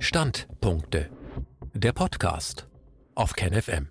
Standpunkte. 0.00 1.10
Der 1.74 1.92
Podcast 1.92 2.68
auf 3.16 3.32
KenFM. 3.32 3.88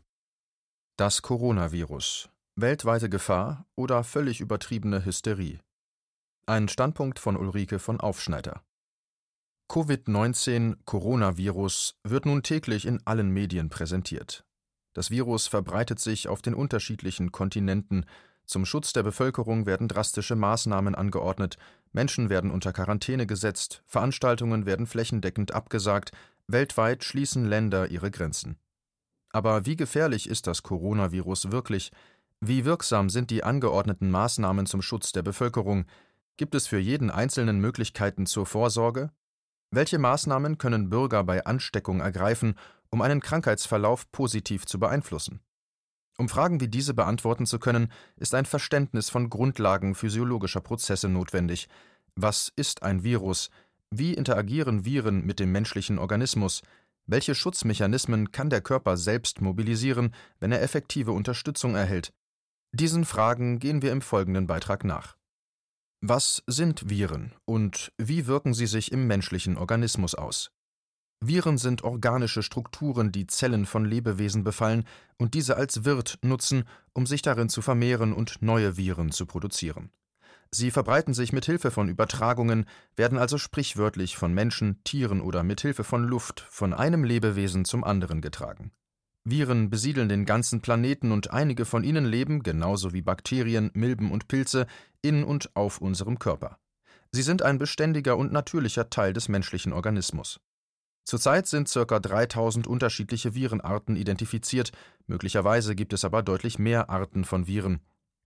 Das 0.96 1.21
Coronavirus. 1.21 2.29
Weltweite 2.55 3.10
Gefahr 3.10 3.65
oder 3.76 4.05
völlig 4.05 4.39
übertriebene 4.39 5.04
Hysterie. 5.04 5.59
Ein 6.46 6.70
Standpunkt 6.70 7.20
von 7.20 7.35
Ulrike 7.35 7.78
von 7.79 7.99
Aufschneider. 7.99 8.63
Covid-19 9.70 10.78
Coronavirus 10.85 12.00
wird 12.05 12.26
nun 12.26 12.42
täglich 12.42 12.86
in 12.86 13.05
allen 13.05 13.30
Medien 13.30 13.70
präsentiert. 13.70 14.46
Das 14.94 15.12
Virus 15.12 15.48
verbreitet 15.48 16.00
sich 16.00 16.30
auf 16.30 16.42
den 16.42 16.55
unterschiedlichen 16.55 17.34
Kontinenten. 17.34 18.05
Zum 18.46 18.66
Schutz 18.66 18.94
der 18.94 19.04
Bevölkerung 19.04 19.66
werden 19.66 19.89
drastische 19.89 20.38
Maßnahmen 20.38 20.96
angeordnet, 20.96 21.58
Menschen 21.91 22.29
werden 22.29 22.51
unter 22.51 22.73
Quarantäne 22.73 23.27
gesetzt, 23.27 23.83
Veranstaltungen 23.85 24.65
werden 24.65 24.87
flächendeckend 24.87 25.54
abgesagt, 25.54 26.11
weltweit 26.47 27.04
schließen 27.04 27.45
Länder 27.45 27.89
ihre 27.89 28.11
Grenzen. 28.11 28.57
Aber 29.32 29.65
wie 29.65 29.75
gefährlich 29.75 30.29
ist 30.29 30.47
das 30.47 30.64
Coronavirus 30.64 31.51
wirklich? 31.51 31.92
Wie 32.39 32.66
wirksam 32.66 33.09
sind 33.09 33.30
die 33.31 33.44
angeordneten 33.44 34.09
Maßnahmen 34.11 34.66
zum 34.66 34.81
Schutz 34.81 35.11
der 35.11 35.23
Bevölkerung? 35.23 35.86
Gibt 36.38 36.55
es 36.55 36.67
für 36.67 36.80
jeden 36.80 37.09
Einzelnen 37.09 37.59
Möglichkeiten 37.59 38.25
zur 38.25 38.45
Vorsorge? 38.45 39.11
Welche 39.72 40.00
Maßnahmen 40.00 40.58
können 40.58 40.89
Bürger 40.89 41.23
bei 41.23 41.45
Ansteckung 41.45 42.00
ergreifen, 42.00 42.56
um 42.89 43.02
einen 43.02 43.22
Krankheitsverlauf 43.22 44.11
positiv 44.11 44.66
zu 44.66 44.80
beeinflussen? 44.80 45.42
Um 46.17 46.30
Fragen 46.30 46.59
wie 46.59 46.67
diese 46.67 46.95
beantworten 46.95 47.45
zu 47.45 47.59
können, 47.59 47.92
ist 48.16 48.34
ein 48.34 48.45
Verständnis 48.45 49.09
von 49.09 49.30
Grundlagen 49.30 49.94
physiologischer 49.94 50.62
Prozesse 50.62 51.09
notwendig. 51.09 51.67
Was 52.16 52.52
ist 52.56 52.81
ein 52.81 53.03
Virus? 53.03 53.52
Wie 53.92 54.14
interagieren 54.14 54.84
Viren 54.84 55.26
mit 55.26 55.40
dem 55.40 55.52
menschlichen 55.52 56.00
Organismus? 56.00 56.64
Welche 57.06 57.36
Schutzmechanismen 57.36 58.31
kann 58.31 58.50
der 58.50 58.62
Körper 58.62 58.98
selbst 58.98 59.42
mobilisieren, 59.42 60.14
wenn 60.40 60.52
er 60.52 60.62
effektive 60.62 61.12
Unterstützung 61.12 61.76
erhält? 61.76 62.12
Diesen 62.74 63.06
Fragen 63.06 63.59
gehen 63.59 63.81
wir 63.81 63.92
im 63.92 64.02
folgenden 64.02 64.48
Beitrag 64.48 64.84
nach. 64.84 65.16
Was 66.02 66.44
sind 66.48 66.90
Viren 66.90 67.34
und 67.46 67.94
wie 67.98 68.28
wirken 68.28 68.54
sie 68.54 68.68
sich 68.68 68.92
im 68.92 69.08
menschlichen 69.08 69.58
Organismus 69.58 70.16
aus? 70.16 70.52
Viren 71.20 71.58
sind 71.58 71.84
organische 71.84 72.44
Strukturen, 72.44 73.12
die 73.12 73.26
Zellen 73.26 73.66
von 73.66 73.86
Lebewesen 73.86 74.44
befallen 74.44 74.86
und 75.18 75.34
diese 75.34 75.58
als 75.58 75.84
Wirt 75.84 76.20
nutzen, 76.22 76.66
um 76.94 77.08
sich 77.08 77.24
darin 77.24 77.50
zu 77.50 77.62
vermehren 77.62 78.14
und 78.14 78.42
neue 78.42 78.78
Viren 78.78 79.12
zu 79.12 79.26
produzieren. 79.26 79.90
Sie 80.52 80.72
verbreiten 80.72 81.14
sich 81.14 81.34
mit 81.34 81.46
Hilfe 81.46 81.72
von 81.72 81.90
Übertragungen, 81.90 82.66
werden 82.96 83.18
also 83.18 83.38
sprichwörtlich 83.38 84.16
von 84.16 84.34
Menschen, 84.34 84.82
Tieren 84.84 85.20
oder 85.20 85.44
mit 85.44 85.62
Hilfe 85.62 85.84
von 85.84 86.04
Luft 86.04 86.46
von 86.50 86.74
einem 86.74 87.04
Lebewesen 87.04 87.66
zum 87.66 87.84
anderen 87.84 88.22
getragen. 88.22 88.72
Viren 89.26 89.70
besiedeln 89.70 90.08
den 90.08 90.24
ganzen 90.24 90.62
Planeten 90.62 91.12
und 91.12 91.31
einige 91.31 91.66
von 91.66 91.84
ihnen 91.84 92.06
leben, 92.06 92.44
genauso 92.44 92.94
wie 92.94 93.02
Bakterien, 93.02 93.72
Milben 93.74 94.12
und 94.12 94.30
Pilze, 94.30 94.68
in 95.02 95.26
und 95.26 95.54
auf 95.54 95.80
unserem 95.81 96.18
Körper. 96.18 96.59
Sie 97.12 97.24
sind 97.24 97.42
ein 97.42 97.58
beständiger 97.58 98.18
und 98.18 98.31
natürlicher 98.31 98.90
Teil 98.90 99.12
des 99.12 99.28
menschlichen 99.28 99.74
Organismus. 99.74 100.40
Zurzeit 101.08 101.47
sind 101.47 101.72
ca. 101.73 102.00
3000 102.02 102.67
unterschiedliche 102.67 103.33
Virenarten 103.33 103.95
identifiziert, 103.95 104.73
möglicherweise 105.05 105.73
gibt 105.73 105.94
es 105.94 106.03
aber 106.03 106.22
deutlich 106.22 106.59
mehr 106.59 106.89
Arten 106.89 107.23
von 107.23 107.47
Viren. 107.47 107.80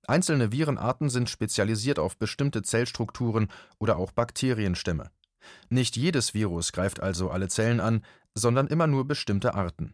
Einzelne 0.07 0.51
Virenarten 0.51 1.11
sind 1.11 1.29
spezialisiert 1.29 1.99
auf 1.99 2.17
bestimmte 2.17 2.63
Zellstrukturen 2.63 3.49
oder 3.77 3.97
auch 3.97 4.11
Bakterienstämme. 4.11 5.11
Nicht 5.69 5.95
jedes 5.95 6.33
Virus 6.33 6.71
greift 6.71 7.01
also 7.01 7.29
alle 7.29 7.49
Zellen 7.49 7.81
an, 7.81 8.03
sondern 8.33 8.65
immer 8.65 8.87
nur 8.87 9.07
bestimmte 9.07 9.53
Arten. 9.53 9.91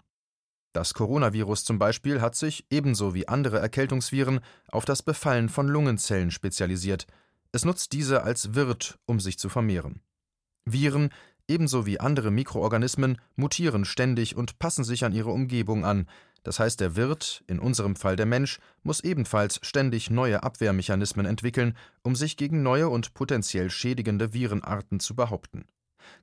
Das 0.72 0.94
Coronavirus 0.94 1.66
zum 1.66 1.80
Beispiel 1.80 2.22
hat 2.22 2.36
sich, 2.36 2.68
ebenso 2.70 3.14
wie 3.14 3.28
andere 3.28 3.60
Erkältungsviren, 3.60 4.40
auf 4.70 4.86
das 4.86 5.04
Befallen 5.04 5.50
von 5.50 5.68
Lungenzellen 5.68 6.32
spezialisiert. 6.32 7.06
Es 7.52 7.66
nutzt 7.66 7.92
diese 7.92 8.24
als 8.24 8.56
Wirt, 8.56 8.98
um 9.06 9.20
sich 9.20 9.38
zu 9.38 9.50
vermehren. 9.50 10.00
Viren, 10.64 11.12
ebenso 11.48 11.86
wie 11.86 12.00
andere 12.00 12.32
Mikroorganismen, 12.32 13.18
mutieren 13.36 13.86
ständig 13.86 14.36
und 14.36 14.60
passen 14.60 14.84
sich 14.84 15.06
an 15.06 15.14
ihre 15.14 15.32
Umgebung 15.32 15.86
an. 15.86 16.08
Das 16.44 16.60
heißt, 16.60 16.80
der 16.80 16.96
Wirt, 16.96 17.44
in 17.48 17.60
unserem 17.60 17.96
Fall 17.96 18.16
der 18.16 18.26
Mensch, 18.26 18.60
muss 18.84 19.02
ebenfalls 19.02 19.60
ständig 19.64 20.10
neue 20.10 20.44
Abwehrmechanismen 20.44 21.26
entwickeln, 21.26 21.76
um 22.04 22.16
sich 22.16 22.38
gegen 22.38 22.64
neue 22.64 22.90
und 22.90 23.14
potenziell 23.14 23.70
schädigende 23.70 24.34
Virenarten 24.34 25.00
zu 25.00 25.16
behaupten. 25.16 25.66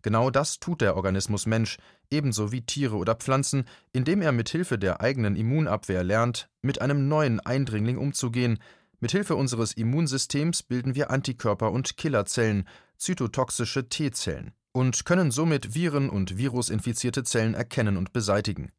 Genau 0.02 0.30
das 0.30 0.60
tut 0.60 0.80
der 0.80 0.96
Organismus 0.96 1.46
Mensch, 1.46 1.76
ebenso 2.10 2.52
wie 2.52 2.62
Tiere 2.62 2.96
oder 2.96 3.14
Pflanzen, 3.14 3.64
indem 3.92 4.22
er 4.22 4.32
mit 4.32 4.48
Hilfe 4.48 4.78
der 4.78 5.00
eigenen 5.00 5.36
Immunabwehr 5.36 6.04
lernt, 6.04 6.48
mit 6.62 6.80
einem 6.80 7.08
neuen 7.08 7.40
Eindringling 7.40 7.98
umzugehen. 7.98 8.58
Mit 9.00 9.12
Hilfe 9.12 9.36
unseres 9.36 9.72
Immunsystems 9.74 10.62
bilden 10.62 10.94
wir 10.94 11.10
Antikörper 11.10 11.70
und 11.70 11.96
Killerzellen, 11.96 12.66
zytotoxische 12.96 13.88
T-Zellen, 13.88 14.52
und 14.74 15.04
können 15.04 15.30
somit 15.30 15.74
Viren 15.74 16.10
und 16.10 16.36
virusinfizierte 16.36 17.22
Zellen 17.22 17.54
erkennen 17.54 17.96
und 17.96 18.12
beseitigen. 18.12 18.72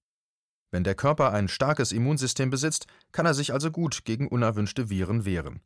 Wenn 0.69 0.83
der 0.83 0.95
Körper 0.95 1.31
ein 1.31 1.47
starkes 1.47 1.93
Immunsystem 1.93 2.49
besitzt, 2.49 2.85
kann 3.13 3.25
er 3.25 3.33
sich 3.33 3.53
also 3.53 3.71
gut 3.71 4.03
gegen 4.03 4.27
unerwünschte 4.27 4.89
Viren 4.89 5.23
wehren. 5.23 5.61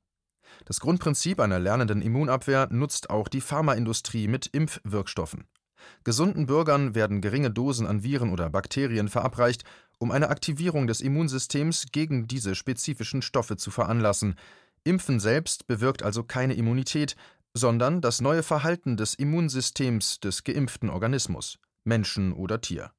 Das 0.65 0.79
Grundprinzip 0.79 1.39
einer 1.39 1.59
lernenden 1.59 2.01
Immunabwehr 2.01 2.67
nutzt 2.69 3.09
auch 3.09 3.27
die 3.27 3.41
Pharmaindustrie 3.41 4.27
mit 4.27 4.45
Impfwirkstoffen. 4.47 5.45
Gesunden 6.03 6.45
Bürgern 6.45 6.93
werden 6.93 7.21
geringe 7.21 7.49
Dosen 7.49 7.87
an 7.87 8.03
Viren 8.03 8.31
oder 8.31 8.51
Bakterien 8.51 9.07
verabreicht, 9.07 9.63
um 9.97 10.11
eine 10.11 10.29
Aktivierung 10.29 10.85
des 10.85 11.01
Immunsystems 11.01 11.87
gegen 11.91 12.27
diese 12.27 12.53
spezifischen 12.53 13.21
Stoffe 13.23 13.57
zu 13.57 13.71
veranlassen. 13.71 14.35
Impfen 14.83 15.19
selbst 15.19 15.65
bewirkt 15.65 16.03
also 16.03 16.23
keine 16.23 16.53
Immunität, 16.53 17.15
sondern 17.53 18.01
das 18.01 18.21
neue 18.21 18.43
Verhalten 18.43 18.97
des 18.97 19.13
Immunsystems 19.13 20.19
des 20.19 20.43
geimpften 20.43 20.89
Organismus, 20.89 21.59
Menschen 21.83 22.33
oder 22.33 22.61
Tier. 22.61 22.91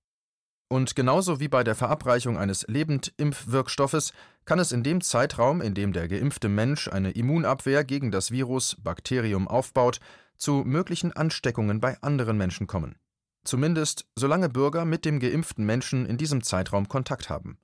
Und 0.68 0.94
genauso 0.94 1.40
wie 1.40 1.48
bei 1.48 1.64
der 1.64 1.74
Verabreichung 1.74 2.38
eines 2.38 2.64
Lebendimpfwirkstoffes 2.68 4.12
kann 4.44 4.60
es 4.60 4.70
in 4.70 4.84
dem 4.84 5.00
Zeitraum, 5.00 5.60
in 5.60 5.74
dem 5.74 5.92
der 5.92 6.06
geimpfte 6.06 6.48
Mensch 6.48 6.86
eine 6.86 7.10
Immunabwehr 7.10 7.82
gegen 7.84 8.12
das 8.12 8.30
Virus 8.30 8.76
Bakterium 8.80 9.48
aufbaut, 9.48 9.98
zu 10.36 10.62
möglichen 10.64 11.12
Ansteckungen 11.12 11.80
bei 11.80 12.00
anderen 12.02 12.36
Menschen 12.38 12.66
kommen. 12.68 12.96
Zumindest 13.44 14.06
solange 14.14 14.48
Bürger 14.48 14.84
mit 14.84 15.04
dem 15.04 15.18
geimpften 15.18 15.64
Menschen 15.64 16.06
in 16.06 16.18
diesem 16.18 16.42
Zeitraum 16.42 16.88
Kontakt 16.88 17.28
haben. 17.28 17.58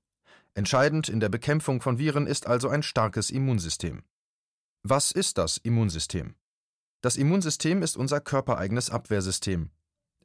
Entscheidend 0.55 1.09
in 1.09 1.21
der 1.21 1.29
Bekämpfung 1.29 1.81
von 1.81 1.99
Viren 1.99 2.27
ist 2.27 2.47
also 2.47 2.69
ein 2.69 2.83
starkes 2.83 3.31
Immunsystem. 3.31 4.03
Was 4.83 5.13
ist 5.13 5.39
das 5.39 5.59
Immunsystem? 5.59 6.35
Das 7.01 7.17
Immunsystem 7.17 7.83
ist 7.83 7.97
unser 7.97 8.21
körpereigenes 8.21 8.91
Abwehrsystem, 8.91 9.71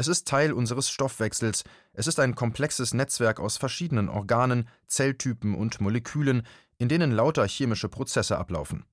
es 0.02 0.08
ist 0.08 0.28
Teil 0.28 0.54
unseres 0.54 0.90
Stoffwechsels, 0.90 1.64
es 1.94 2.08
ist 2.08 2.20
ein 2.20 2.34
komplexes 2.34 2.94
Netzwerk 2.94 3.40
aus 3.40 3.58
verschiedenen 3.58 4.10
Organen, 4.10 4.68
Zelltypen 4.88 5.54
und 5.54 5.80
Molekülen, 5.80 6.44
in 6.80 6.90
denen 6.90 7.12
lauter 7.12 7.48
chemische 7.48 7.90
Prozesse 7.90 8.38
ablaufen. 8.38 8.86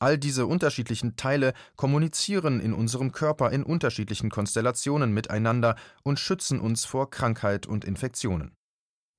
All 0.00 0.16
diese 0.18 0.46
unterschiedlichen 0.46 1.16
Teile 1.16 1.52
kommunizieren 1.76 2.60
in 2.60 2.72
unserem 2.72 3.12
Körper 3.12 3.50
in 3.52 3.62
unterschiedlichen 3.62 4.30
Konstellationen 4.30 5.12
miteinander 5.12 5.76
und 6.02 6.18
schützen 6.18 6.60
uns 6.60 6.84
vor 6.84 7.10
Krankheit 7.10 7.66
und 7.66 7.84
Infektionen. 7.84 8.56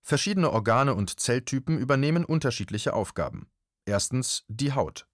Verschiedene 0.01 0.51
Organe 0.51 0.93
und 0.93 1.19
Zelltypen 1.19 1.77
übernehmen 1.77 2.25
unterschiedliche 2.25 2.93
Aufgaben. 2.93 3.47
Erstens 3.85 4.43
die 4.47 4.73
Haut. 4.73 5.05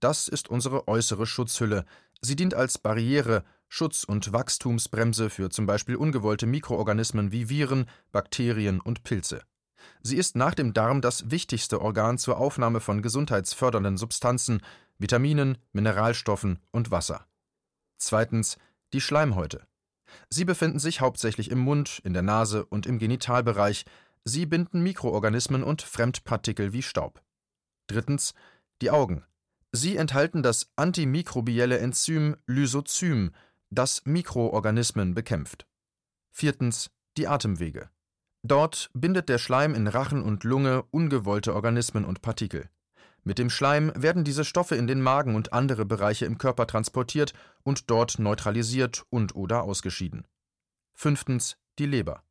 Das 0.00 0.28
ist 0.28 0.48
unsere 0.48 0.86
äußere 0.86 1.26
Schutzhülle. 1.26 1.84
Sie 2.20 2.36
dient 2.36 2.54
als 2.54 2.78
Barriere, 2.78 3.44
Schutz- 3.68 4.04
und 4.04 4.32
Wachstumsbremse 4.32 5.30
für 5.30 5.50
zum 5.50 5.66
Beispiel 5.66 5.96
ungewollte 5.96 6.46
Mikroorganismen 6.46 7.32
wie 7.32 7.48
Viren, 7.48 7.86
Bakterien 8.12 8.80
und 8.80 9.02
Pilze. 9.04 9.42
Sie 10.02 10.16
ist 10.16 10.36
nach 10.36 10.54
dem 10.54 10.72
Darm 10.72 11.00
das 11.00 11.30
wichtigste 11.30 11.80
Organ 11.80 12.18
zur 12.18 12.38
Aufnahme 12.38 12.80
von 12.80 13.02
gesundheitsfördernden 13.02 13.96
Substanzen, 13.96 14.62
Vitaminen, 14.98 15.58
Mineralstoffen 15.72 16.58
und 16.72 16.90
Wasser. 16.90 17.26
Zweitens 17.98 18.58
die 18.92 19.00
Schleimhäute. 19.00 19.66
Sie 20.30 20.44
befinden 20.44 20.78
sich 20.78 21.00
hauptsächlich 21.00 21.50
im 21.50 21.58
Mund, 21.58 22.00
in 22.04 22.14
der 22.14 22.22
Nase 22.22 22.64
und 22.64 22.86
im 22.86 22.98
Genitalbereich. 22.98 23.84
Sie 24.24 24.46
binden 24.46 24.82
Mikroorganismen 24.82 25.62
und 25.62 25.82
Fremdpartikel 25.82 26.72
wie 26.72 26.82
Staub. 26.82 27.22
Drittens 27.86 28.34
die 28.80 28.90
Augen. 28.90 29.24
Sie 29.78 29.96
enthalten 29.96 30.42
das 30.42 30.68
antimikrobielle 30.74 31.78
Enzym 31.78 32.36
Lysozym, 32.48 33.30
das 33.70 34.02
Mikroorganismen 34.04 35.14
bekämpft. 35.14 35.68
Viertens 36.32 36.90
die 37.16 37.28
Atemwege. 37.28 37.88
Dort 38.42 38.90
bindet 38.92 39.28
der 39.28 39.38
Schleim 39.38 39.76
in 39.76 39.86
Rachen 39.86 40.24
und 40.24 40.42
Lunge 40.42 40.82
ungewollte 40.90 41.54
Organismen 41.54 42.04
und 42.04 42.22
Partikel. 42.22 42.68
Mit 43.22 43.38
dem 43.38 43.50
Schleim 43.50 43.92
werden 43.94 44.24
diese 44.24 44.44
Stoffe 44.44 44.74
in 44.74 44.88
den 44.88 45.00
Magen 45.00 45.36
und 45.36 45.52
andere 45.52 45.84
Bereiche 45.84 46.26
im 46.26 46.38
Körper 46.38 46.66
transportiert 46.66 47.32
und 47.62 47.88
dort 47.88 48.18
neutralisiert 48.18 49.04
und 49.10 49.36
oder 49.36 49.62
ausgeschieden. 49.62 50.26
Fünftens 50.94 51.56
die 51.78 51.86
Leber. 51.86 52.24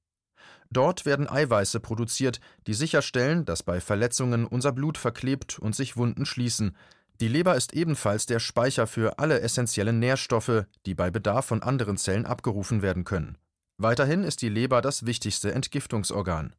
Dort 0.69 1.05
werden 1.05 1.29
Eiweiße 1.29 1.79
produziert, 1.79 2.41
die 2.67 2.73
sicherstellen, 2.73 3.45
dass 3.45 3.63
bei 3.63 3.79
Verletzungen 3.79 4.45
unser 4.45 4.73
Blut 4.73 4.97
verklebt 4.97 5.59
und 5.59 5.75
sich 5.75 5.95
Wunden 5.95 6.25
schließen. 6.25 6.75
Die 7.19 7.27
Leber 7.27 7.55
ist 7.55 7.73
ebenfalls 7.73 8.27
der 8.27 8.39
Speicher 8.39 8.85
für 8.85 9.17
alle 9.17 9.41
essentiellen 9.41 9.99
Nährstoffe, 9.99 10.65
die 10.85 10.93
bei 10.93 11.09
Bedarf 11.09 11.45
von 11.45 11.63
anderen 11.63 11.97
Zellen 11.97 12.25
abgerufen 12.25 12.81
werden 12.81 13.05
können. 13.05 13.37
Weiterhin 13.77 14.23
ist 14.23 14.41
die 14.41 14.49
Leber 14.49 14.81
das 14.81 15.05
wichtigste 15.05 15.51
Entgiftungsorgan. 15.51 16.55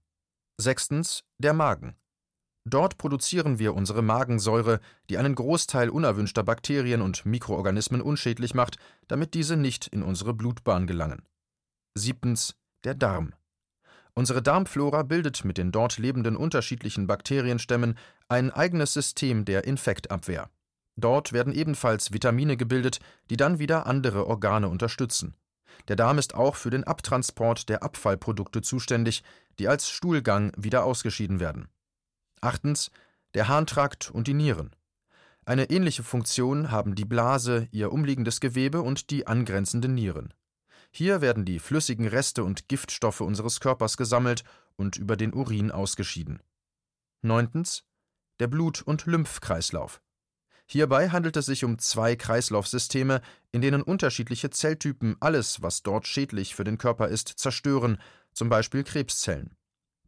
Sechstens 0.61 1.25
der 1.39 1.53
Magen. 1.53 1.97
Dort 2.65 2.99
produzieren 2.99 3.59
wir 3.59 3.75
unsere 3.75 4.03
Magensäure, 4.03 4.81
die 5.09 5.17
einen 5.17 5.35
Großteil 5.35 5.89
unerwünschter 5.89 6.43
Bakterien 6.43 7.03
und 7.03 7.25
Mikroorganismen 7.25 8.03
unschädlich 8.03 8.55
macht, 8.55 8.79
damit 9.07 9.35
diese 9.35 9.57
nicht 9.57 9.87
in 9.87 10.03
unsere 10.03 10.35
Blutbahn 10.35 10.87
gelangen. 10.87 11.23
Siebtens 11.95 12.57
der 12.85 12.95
Darm. 12.95 13.33
Unsere 14.19 14.43
Darmflora 14.43 15.05
bildet 15.05 15.45
mit 15.45 15.59
den 15.59 15.71
dort 15.71 15.97
lebenden 15.97 16.35
unterschiedlichen 16.35 17.07
Bakterienstämmen 17.07 17.97
ein 18.29 18.51
eigenes 18.51 18.93
System 18.93 19.45
der 19.45 19.63
Infektabwehr. 19.63 20.51
Dort 20.97 21.33
werden 21.33 21.53
ebenfalls 21.53 22.13
Vitamine 22.13 22.57
gebildet, 22.57 22.99
die 23.31 23.37
dann 23.37 23.61
wieder 23.61 23.87
andere 23.87 24.27
Organe 24.27 24.69
unterstützen. 24.69 25.37
Der 25.87 25.95
Darm 25.95 26.19
ist 26.19 26.35
auch 26.35 26.57
für 26.57 26.71
den 26.71 26.83
Abtransport 26.83 27.69
der 27.69 27.85
Abfallprodukte 27.85 28.61
zuständig, 28.61 29.23
die 29.61 29.69
als 29.69 29.89
Stuhlgang 29.89 30.51
wieder 30.57 30.83
ausgeschieden 30.83 31.39
werden. 31.39 31.69
Achtens 32.41 32.91
der 33.35 33.47
Harntrakt 33.47 34.11
und 34.11 34.27
die 34.27 34.35
Nieren. 34.35 34.75
Eine 35.45 35.71
ähnliche 35.71 36.03
Funktion 36.03 36.73
haben 36.73 36.97
die 36.97 37.05
Blase, 37.05 37.69
ihr 37.71 37.93
umliegendes 37.93 38.41
Gewebe 38.41 38.83
und 38.83 39.11
die 39.11 39.29
angrenzenden 39.29 39.95
Nieren. 39.95 40.35
Hier 40.91 41.21
werden 41.21 41.45
die 41.45 41.59
flüssigen 41.59 42.07
Reste 42.07 42.45
und 42.45 42.69
Giftstoffe 42.69 43.21
unseres 43.21 43.61
Körpers 43.61 43.97
gesammelt 43.97 44.45
und 44.77 44.97
über 44.97 45.17
den 45.17 45.35
Urin 45.35 45.71
ausgeschieden. 45.71 46.43
Neuntens. 47.23 47.85
Der 48.41 48.47
Blut- 48.47 48.83
und 48.83 49.07
Lymphkreislauf. 49.07 50.01
Hierbei 50.67 51.09
handelt 51.09 51.37
es 51.37 51.47
sich 51.47 51.65
um 51.65 51.79
zwei 51.79 52.15
Kreislaufsysteme, 52.15 53.23
in 53.53 53.63
denen 53.63 53.83
unterschiedliche 53.83 54.51
Zelltypen 54.51 55.17
alles, 55.19 55.63
was 55.63 55.83
dort 55.83 56.07
schädlich 56.07 56.55
für 56.55 56.65
den 56.65 56.79
Körper 56.79 57.09
ist, 57.09 57.29
zerstören, 57.29 57.99
zum 58.33 58.49
Beispiel 58.49 58.85
Krebszellen. 58.85 59.57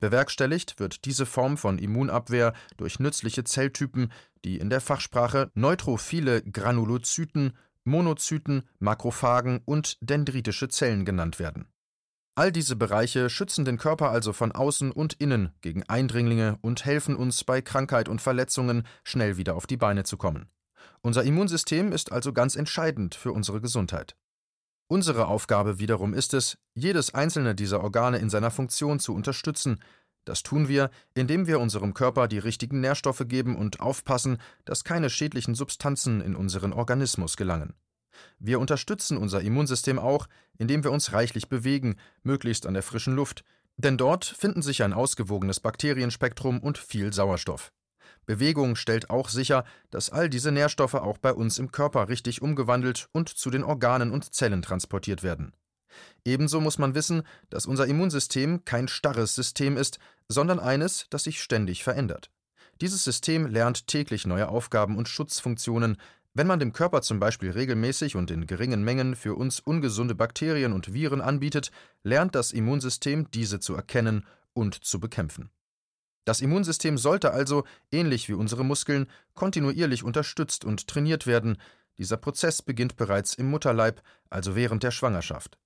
Bewerkstelligt 0.01 0.79
wird 0.79 1.05
diese 1.07 1.27
Form 1.27 1.57
von 1.57 1.79
Immunabwehr 1.79 2.53
durch 2.77 3.01
nützliche 3.01 3.45
Zelltypen, 3.45 4.13
die 4.45 4.59
in 4.59 4.71
der 4.71 4.81
Fachsprache 4.81 5.51
neutrophile 5.55 6.43
Granulozyten 6.43 7.57
Monozyten, 7.91 8.63
Makrophagen 8.79 9.61
und 9.65 9.99
dendritische 10.01 10.69
Zellen 10.69 11.05
genannt 11.05 11.39
werden. 11.39 11.67
All 12.37 12.53
diese 12.53 12.77
Bereiche 12.77 13.29
schützen 13.29 13.67
den 13.67 13.77
Körper 13.77 14.11
also 14.11 14.33
von 14.33 14.53
außen 14.53 14.93
und 14.93 15.15
innen 15.15 15.51
gegen 15.61 15.83
Eindringlinge 15.83 16.59
und 16.63 16.85
helfen 16.87 17.17
uns 17.17 17.45
bei 17.45 17.61
Krankheit 17.61 18.09
und 18.09 18.23
Verletzungen 18.23 18.87
schnell 19.05 19.37
wieder 19.37 19.57
auf 19.57 19.67
die 19.67 19.77
Beine 19.77 20.05
zu 20.05 20.17
kommen. 20.17 20.49
Unser 21.03 21.25
Immunsystem 21.25 21.93
ist 21.93 22.13
also 22.13 22.33
ganz 22.33 22.57
entscheidend 22.57 23.15
für 23.15 23.33
unsere 23.33 23.61
Gesundheit. 23.61 24.17
Unsere 24.87 25.29
Aufgabe 25.29 25.79
wiederum 25.79 26.15
ist 26.15 26.35
es, 26.35 26.59
jedes 26.75 27.15
einzelne 27.15 27.55
dieser 27.55 27.83
Organe 27.83 28.19
in 28.19 28.31
seiner 28.31 28.51
Funktion 28.51 28.99
zu 28.99 29.15
unterstützen, 29.15 29.79
das 30.31 30.45
tun 30.45 30.69
wir, 30.69 30.91
indem 31.15 31.49
wir 31.49 31.59
unserem 31.59 31.93
Körper 31.93 32.29
die 32.29 32.39
richtigen 32.39 32.81
Nährstoffe 32.81 33.25
geben 33.27 33.57
und 33.57 33.81
aufpassen, 33.81 34.39
dass 34.65 34.85
keine 34.85 35.11
schädlichen 35.11 35.57
Substanzen 35.57 36.21
in 36.21 36.37
unseren 36.37 36.73
Organismus 36.73 37.37
gelangen. 37.37 37.75
Wir 38.39 38.61
unterstützen 38.61 39.17
unser 39.17 39.41
Immunsystem 39.41 39.99
auch, 39.99 40.29
indem 40.57 40.85
wir 40.85 40.93
uns 40.93 41.13
reichlich 41.13 41.49
bewegen, 41.49 41.97
möglichst 42.23 42.65
an 42.65 42.75
der 42.75 42.85
frischen 42.85 43.17
Luft, 43.17 43.43
denn 43.77 43.99
dort 43.99 44.25
finden 44.25 44.63
sich 44.63 44.85
ein 44.85 44.93
ausgewogenes 44.93 45.59
Bakterienspektrum 45.59 46.61
und 46.61 46.79
viel 46.79 47.13
Sauerstoff. 47.13 47.73
Bewegung 48.25 48.77
stellt 48.77 49.11
auch 49.11 49.29
sicher, 49.29 49.65
dass 49.91 50.11
all 50.11 50.29
diese 50.29 50.53
Nährstoffe 50.53 50.95
auch 50.95 51.19
bei 51.19 51.33
uns 51.33 51.59
im 51.59 51.73
Körper 51.73 52.09
richtig 52.09 52.41
umgewandelt 52.41 53.09
und 53.11 53.29
zu 53.31 53.51
den 53.51 53.65
Organen 53.65 54.13
und 54.13 54.33
Zellen 54.33 54.63
transportiert 54.63 55.25
werden. 55.25 55.53
Ebenso 56.25 56.61
muss 56.61 56.79
man 56.79 56.95
wissen, 56.95 57.23
dass 57.49 57.67
unser 57.67 57.87
Immunsystem 57.87 58.65
kein 58.65 58.89
starres 58.89 59.35
System 59.35 59.77
ist, 59.77 59.99
sondern 60.29 60.59
eines, 60.59 61.07
das 61.11 61.25
sich 61.25 61.43
ständig 61.43 61.83
verändert. 61.83 62.31
Dieses 62.81 63.05
System 63.05 63.47
lernt 63.47 63.87
täglich 63.89 64.27
neue 64.27 64.49
Aufgaben 64.49 64.97
und 64.97 65.09
Schutzfunktionen. 65.09 65.99
Wenn 66.33 66.47
man 66.47 66.61
dem 66.61 66.73
Körper 66.73 67.03
zum 67.03 67.21
Beispiel 67.21 67.51
regelmäßig 67.51 68.17
und 68.17 68.31
in 68.31 68.47
geringen 68.47 68.83
Mengen 68.85 69.17
für 69.17 69.35
uns 69.35 69.61
ungesunde 69.61 70.15
Bakterien 70.15 70.73
und 70.73 70.95
Viren 70.95 71.21
anbietet, 71.21 71.71
lernt 72.05 72.35
das 72.35 72.53
Immunsystem 72.53 73.31
diese 73.33 73.61
zu 73.61 73.75
erkennen 73.75 74.25
und 74.55 74.75
zu 74.75 75.01
bekämpfen. 75.01 75.51
Das 76.25 76.41
Immunsystem 76.41 76.97
sollte 76.97 77.33
also, 77.33 77.65
ähnlich 77.91 78.29
wie 78.29 78.35
unsere 78.35 78.65
Muskeln, 78.65 79.09
kontinuierlich 79.35 80.05
unterstützt 80.05 80.65
und 80.65 80.87
trainiert 80.87 81.27
werden. 81.27 81.59
Dieser 81.99 82.17
Prozess 82.17 82.63
beginnt 82.63 82.97
bereits 82.97 83.35
im 83.35 83.51
Mutterleib, 83.51 84.03
also 84.29 84.55
während 84.55 84.83
der 84.83 84.91
Schwangerschaft. 84.91 85.59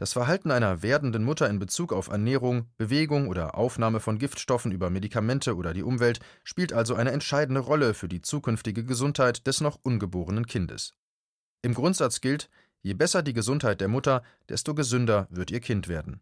Das 0.00 0.14
Verhalten 0.14 0.50
einer 0.50 0.82
werdenden 0.82 1.24
Mutter 1.24 1.50
in 1.50 1.58
Bezug 1.58 1.92
auf 1.92 2.08
Ernährung, 2.08 2.70
Bewegung 2.78 3.28
oder 3.28 3.54
Aufnahme 3.54 4.00
von 4.00 4.18
Giftstoffen 4.18 4.72
über 4.72 4.88
Medikamente 4.88 5.54
oder 5.56 5.74
die 5.74 5.82
Umwelt 5.82 6.20
spielt 6.42 6.72
also 6.72 6.94
eine 6.94 7.10
entscheidende 7.10 7.60
Rolle 7.60 7.92
für 7.92 8.08
die 8.08 8.22
zukünftige 8.22 8.82
Gesundheit 8.82 9.46
des 9.46 9.60
noch 9.60 9.78
ungeborenen 9.82 10.46
Kindes. 10.46 10.94
Im 11.60 11.74
Grundsatz 11.74 12.22
gilt, 12.22 12.48
je 12.80 12.94
besser 12.94 13.22
die 13.22 13.34
Gesundheit 13.34 13.82
der 13.82 13.88
Mutter, 13.88 14.22
desto 14.48 14.74
gesünder 14.74 15.28
wird 15.28 15.50
ihr 15.50 15.60
Kind 15.60 15.86
werden. 15.86 16.20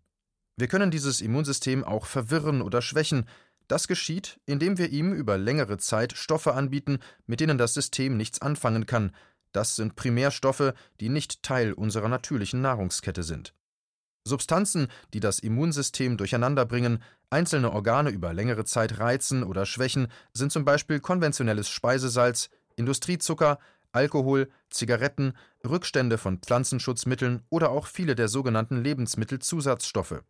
Wir 0.57 0.67
können 0.67 0.91
dieses 0.91 1.21
Immunsystem 1.21 1.85
auch 1.85 2.07
verwirren 2.07 2.63
oder 2.63 2.83
schwächen, 2.83 3.29
das 3.69 3.87
geschieht, 3.87 4.41
indem 4.45 4.77
wir 4.79 4.89
ihm 4.89 5.13
über 5.13 5.39
längere 5.39 5.79
Zeit 5.79 6.15
Stoffe 6.15 6.55
anbieten, 6.55 6.99
mit 7.29 7.39
denen 7.39 7.59
das 7.59 7.75
System 7.75 8.17
nichts 8.17 8.43
anfangen 8.43 8.87
kann. 8.87 9.13
Das 9.53 9.77
sind 9.77 9.95
Primärstoffe, 9.95 10.75
die 10.99 11.11
nicht 11.11 11.45
Teil 11.45 11.73
unserer 11.73 12.09
natürlichen 12.09 12.61
Nahrungskette 12.61 13.23
sind. 13.23 13.55
Substanzen, 14.29 14.87
die 15.13 15.21
das 15.21 15.41
Immunsystem 15.41 16.17
durcheinanderbringen, 16.17 17.03
einzelne 17.31 17.73
Organe 17.73 18.11
über 18.11 18.33
längere 18.33 18.65
Zeit 18.65 19.01
reizen 19.01 19.43
oder 19.43 19.67
schwächen, 19.67 20.07
sind 20.33 20.53
zum 20.53 20.65
Beispiel 20.65 21.01
konventionelles 21.01 21.69
Speisesalz, 21.69 22.51
Industriezucker, 22.77 23.59
Alkohol, 23.91 24.49
Zigaretten, 24.71 25.33
Rückstände 25.67 26.19
von 26.19 26.39
Pflanzenschutzmitteln 26.39 27.43
oder 27.49 27.71
auch 27.71 27.87
viele 27.87 28.15
der 28.15 28.29
sogenannten 28.29 28.83
Lebensmittelzusatzstoffe. 28.83 30.23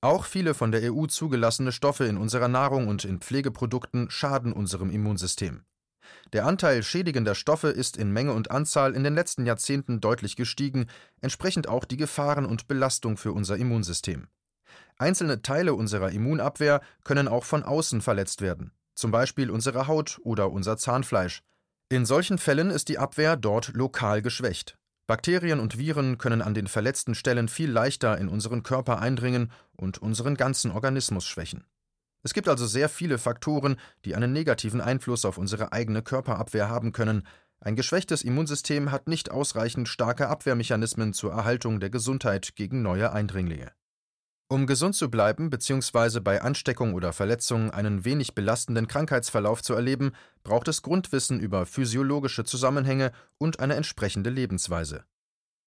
Auch 0.00 0.24
viele 0.24 0.54
von 0.54 0.72
der 0.72 0.92
EU 0.92 1.06
zugelassene 1.06 1.72
Stoffe 1.72 2.04
in 2.04 2.16
unserer 2.16 2.48
Nahrung 2.48 2.88
und 2.88 3.04
in 3.04 3.20
Pflegeprodukten 3.20 4.10
schaden 4.10 4.52
unserem 4.52 4.90
Immunsystem. 4.90 5.64
Der 6.32 6.46
Anteil 6.46 6.82
schädigender 6.82 7.34
Stoffe 7.34 7.68
ist 7.68 7.96
in 7.96 8.12
Menge 8.12 8.32
und 8.32 8.50
Anzahl 8.50 8.94
in 8.94 9.04
den 9.04 9.14
letzten 9.14 9.46
Jahrzehnten 9.46 10.00
deutlich 10.00 10.36
gestiegen, 10.36 10.86
entsprechend 11.20 11.68
auch 11.68 11.84
die 11.84 11.96
Gefahren 11.96 12.46
und 12.46 12.68
Belastung 12.68 13.16
für 13.16 13.32
unser 13.32 13.56
Immunsystem. 13.56 14.28
Einzelne 14.98 15.42
Teile 15.42 15.74
unserer 15.74 16.10
Immunabwehr 16.10 16.80
können 17.04 17.28
auch 17.28 17.44
von 17.44 17.62
außen 17.62 18.00
verletzt 18.00 18.40
werden, 18.40 18.72
zum 18.94 19.10
Beispiel 19.10 19.50
unsere 19.50 19.86
Haut 19.86 20.18
oder 20.22 20.50
unser 20.50 20.76
Zahnfleisch. 20.76 21.42
In 21.88 22.06
solchen 22.06 22.38
Fällen 22.38 22.70
ist 22.70 22.88
die 22.88 22.98
Abwehr 22.98 23.36
dort 23.36 23.68
lokal 23.74 24.22
geschwächt. 24.22 24.76
Bakterien 25.06 25.60
und 25.60 25.78
Viren 25.78 26.18
können 26.18 26.42
an 26.42 26.54
den 26.54 26.66
verletzten 26.66 27.14
Stellen 27.14 27.46
viel 27.46 27.70
leichter 27.70 28.18
in 28.18 28.28
unseren 28.28 28.64
Körper 28.64 28.98
eindringen 28.98 29.52
und 29.76 29.98
unseren 29.98 30.36
ganzen 30.36 30.72
Organismus 30.72 31.26
schwächen. 31.26 31.64
Es 32.22 32.34
gibt 32.34 32.48
also 32.48 32.66
sehr 32.66 32.88
viele 32.88 33.18
Faktoren, 33.18 33.76
die 34.04 34.14
einen 34.14 34.32
negativen 34.32 34.80
Einfluss 34.80 35.24
auf 35.24 35.38
unsere 35.38 35.72
eigene 35.72 36.02
Körperabwehr 36.02 36.68
haben 36.68 36.92
können. 36.92 37.26
Ein 37.60 37.76
geschwächtes 37.76 38.22
Immunsystem 38.22 38.90
hat 38.90 39.08
nicht 39.08 39.30
ausreichend 39.30 39.88
starke 39.88 40.28
Abwehrmechanismen 40.28 41.12
zur 41.12 41.32
Erhaltung 41.32 41.80
der 41.80 41.90
Gesundheit 41.90 42.56
gegen 42.56 42.82
neue 42.82 43.12
Eindringlinge. 43.12 43.72
Um 44.48 44.68
gesund 44.68 44.94
zu 44.94 45.10
bleiben 45.10 45.50
bzw. 45.50 46.20
bei 46.20 46.40
Ansteckung 46.40 46.94
oder 46.94 47.12
Verletzung 47.12 47.72
einen 47.72 48.04
wenig 48.04 48.36
belastenden 48.36 48.86
Krankheitsverlauf 48.86 49.60
zu 49.60 49.74
erleben, 49.74 50.12
braucht 50.44 50.68
es 50.68 50.82
Grundwissen 50.82 51.40
über 51.40 51.66
physiologische 51.66 52.44
Zusammenhänge 52.44 53.10
und 53.38 53.58
eine 53.58 53.74
entsprechende 53.74 54.30
Lebensweise. 54.30 55.04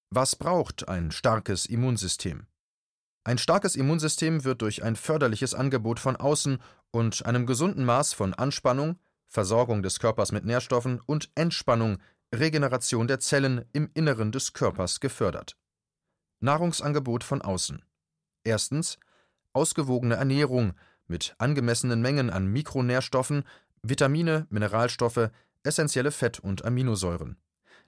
Was 0.08 0.34
braucht 0.34 0.88
ein 0.88 1.10
starkes 1.10 1.66
Immunsystem? 1.66 2.46
Ein 3.24 3.38
starkes 3.38 3.76
Immunsystem 3.76 4.44
wird 4.44 4.62
durch 4.62 4.82
ein 4.82 4.96
förderliches 4.96 5.54
Angebot 5.54 6.00
von 6.00 6.16
außen 6.16 6.58
und 6.90 7.26
einem 7.26 7.46
gesunden 7.46 7.84
Maß 7.84 8.14
von 8.14 8.32
Anspannung, 8.32 8.98
Versorgung 9.28 9.82
des 9.82 10.00
Körpers 10.00 10.32
mit 10.32 10.44
Nährstoffen 10.44 11.00
und 11.04 11.30
Entspannung, 11.34 11.98
Regeneration 12.34 13.06
der 13.06 13.20
Zellen 13.20 13.64
im 13.72 13.90
Inneren 13.94 14.32
des 14.32 14.52
Körpers 14.52 15.00
gefördert. 15.00 15.56
Nahrungsangebot 16.40 17.22
von 17.22 17.42
außen. 17.42 17.84
Erstens 18.44 18.98
ausgewogene 19.52 20.14
Ernährung 20.14 20.72
mit 21.06 21.34
angemessenen 21.38 22.00
Mengen 22.00 22.30
an 22.30 22.46
Mikronährstoffen, 22.46 23.44
Vitamine, 23.82 24.46
Mineralstoffe, 24.48 25.30
essentielle 25.62 26.10
Fett- 26.10 26.40
und 26.40 26.64
Aminosäuren. 26.64 27.36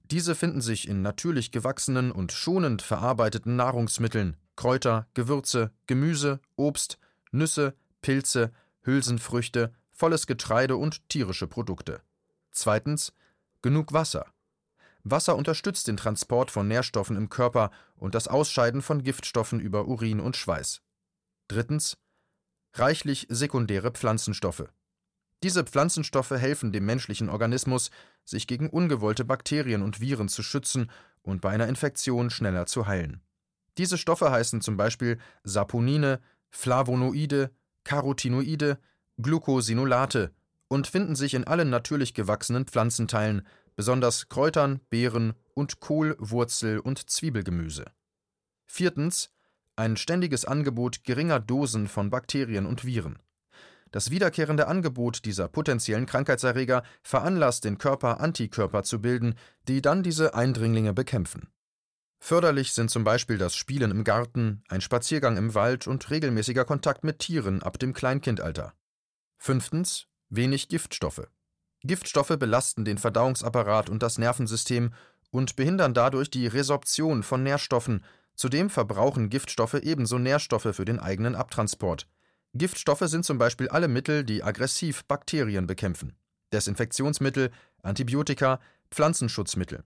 Diese 0.05 0.35
finden 0.35 0.61
sich 0.61 0.89
in 0.89 1.03
natürlich 1.03 1.53
gewachsenen 1.53 2.13
und 2.13 2.33
schonend 2.33 2.83
verarbeiteten 2.83 3.57
Nahrungsmitteln, 3.57 4.37
Kräuter, 4.57 5.07
Gewürze, 5.15 5.71
Gemüse, 5.87 6.41
Obst, 6.57 6.99
Nüsse, 7.31 7.75
Pilze, 8.03 8.53
Hülsenfrüchte, 8.83 9.73
volles 9.91 10.27
Getreide 10.27 10.77
und 10.77 11.09
tierische 11.09 11.47
Produkte. 11.47 12.03
Zweitens 12.51 13.13
genug 13.63 13.93
Wasser. 13.93 14.27
Wasser 15.05 15.37
unterstützt 15.37 15.89
den 15.89 15.97
Transport 15.97 16.51
von 16.51 16.69
Nährstoffen 16.69 17.17
im 17.17 17.29
Körper 17.29 17.71
und 17.97 18.15
das 18.15 18.29
Ausscheiden 18.29 18.83
von 18.83 19.03
Giftstoffen 19.03 19.61
über 19.61 19.87
Urin 19.87 20.21
und 20.21 20.37
Schweiß. 20.37 20.83
Drittens 21.49 21.97
reichlich 22.75 23.27
sekundäre 23.29 23.91
Pflanzenstoffe. 23.91 24.65
Diese 25.43 25.65
Pflanzenstoffe 25.65 26.31
helfen 26.31 26.73
dem 26.73 26.87
menschlichen 26.87 27.29
Organismus, 27.29 27.91
sich 28.25 28.47
gegen 28.47 28.71
ungewollte 28.71 29.25
Bakterien 29.25 29.83
und 29.83 30.01
Viren 30.01 30.29
zu 30.29 30.43
schützen 30.43 30.91
und 31.23 31.41
bei 31.41 31.51
einer 31.51 31.69
Infektion 31.69 32.31
schneller 32.31 32.67
zu 32.67 32.87
heilen. 32.87 33.21
Diese 33.79 33.99
Stoffe 33.99 34.31
heißen 34.31 34.61
zum 34.61 34.77
Beispiel 34.77 35.19
Saponine, 35.43 36.21
Flavonoide, 36.51 37.51
Carotinoide, 37.85 38.79
Glucosinolate 39.21 40.33
und 40.69 40.87
finden 40.87 41.17
sich 41.17 41.35
in 41.35 41.45
allen 41.45 41.71
natürlich 41.71 42.15
gewachsenen 42.15 42.67
Pflanzenteilen, 42.67 43.47
besonders 43.75 44.29
Kräutern, 44.29 44.81
Beeren 44.91 45.35
und 45.55 45.81
Kohl-, 45.81 46.17
Wurzel- 46.19 46.79
und 46.79 47.11
Zwiebelgemüse. 47.11 47.87
Viertens 48.67 49.31
ein 49.75 49.97
ständiges 49.97 50.45
Angebot 50.45 51.03
geringer 51.05 51.41
Dosen 51.41 51.89
von 51.89 52.11
Bakterien 52.11 52.67
und 52.67 52.85
Viren. 52.85 53.19
Das 53.93 54.11
wiederkehrende 54.11 54.67
Angebot 54.67 55.25
dieser 55.27 55.49
potenziellen 55.49 56.07
Krankheitserreger 56.07 56.83
veranlasst 57.03 57.65
den 57.65 57.79
Körper, 57.79 58.21
Antikörper 58.21 58.83
zu 58.83 59.01
bilden, 59.01 59.37
die 59.69 59.83
dann 59.83 60.03
diese 60.03 60.35
Eindringlinge 60.35 60.95
bekämpfen. 60.95 61.49
Förderlich 62.19 62.73
sind 62.73 62.91
zum 62.91 63.05
Beispiel 63.05 63.37
das 63.37 63.55
Spielen 63.55 63.91
im 63.91 64.05
Garten, 64.05 64.63
ein 64.69 64.81
Spaziergang 64.81 65.37
im 65.37 65.55
Wald 65.55 65.87
und 65.87 66.11
regelmäßiger 66.11 66.65
Kontakt 66.65 67.05
mit 67.05 67.19
Tieren 67.19 67.63
ab 67.63 67.79
dem 67.79 67.93
Kleinkindalter. 67.93 68.75
Fünftens 69.39 70.07
wenig 70.29 70.69
Giftstoffe. 70.69 71.29
Giftstoffe 71.83 72.39
belasten 72.39 72.85
den 72.85 72.97
Verdauungsapparat 72.97 73.91
und 73.91 74.03
das 74.03 74.19
Nervensystem 74.19 74.95
und 75.31 75.57
behindern 75.57 75.95
dadurch 75.95 76.31
die 76.31 76.47
Resorption 76.47 77.23
von 77.23 77.43
Nährstoffen, 77.43 78.05
zudem 78.37 78.71
verbrauchen 78.71 79.29
Giftstoffe 79.29 79.75
ebenso 79.75 80.19
Nährstoffe 80.19 80.69
für 80.73 80.85
den 80.85 81.01
eigenen 81.01 81.35
Abtransport. 81.35 82.07
Giftstoffe 82.55 83.05
sind 83.07 83.25
zum 83.25 83.39
Beispiel 83.39 83.69
alle 83.69 83.89
Mittel, 83.89 84.25
die 84.25 84.43
aggressiv 84.43 85.05
Bakterien 85.05 85.67
bekämpfen. 85.67 86.15
Desinfektionsmittel, 86.53 87.51
Antibiotika, 87.83 88.61
Pflanzenschutzmittel. 88.91 89.85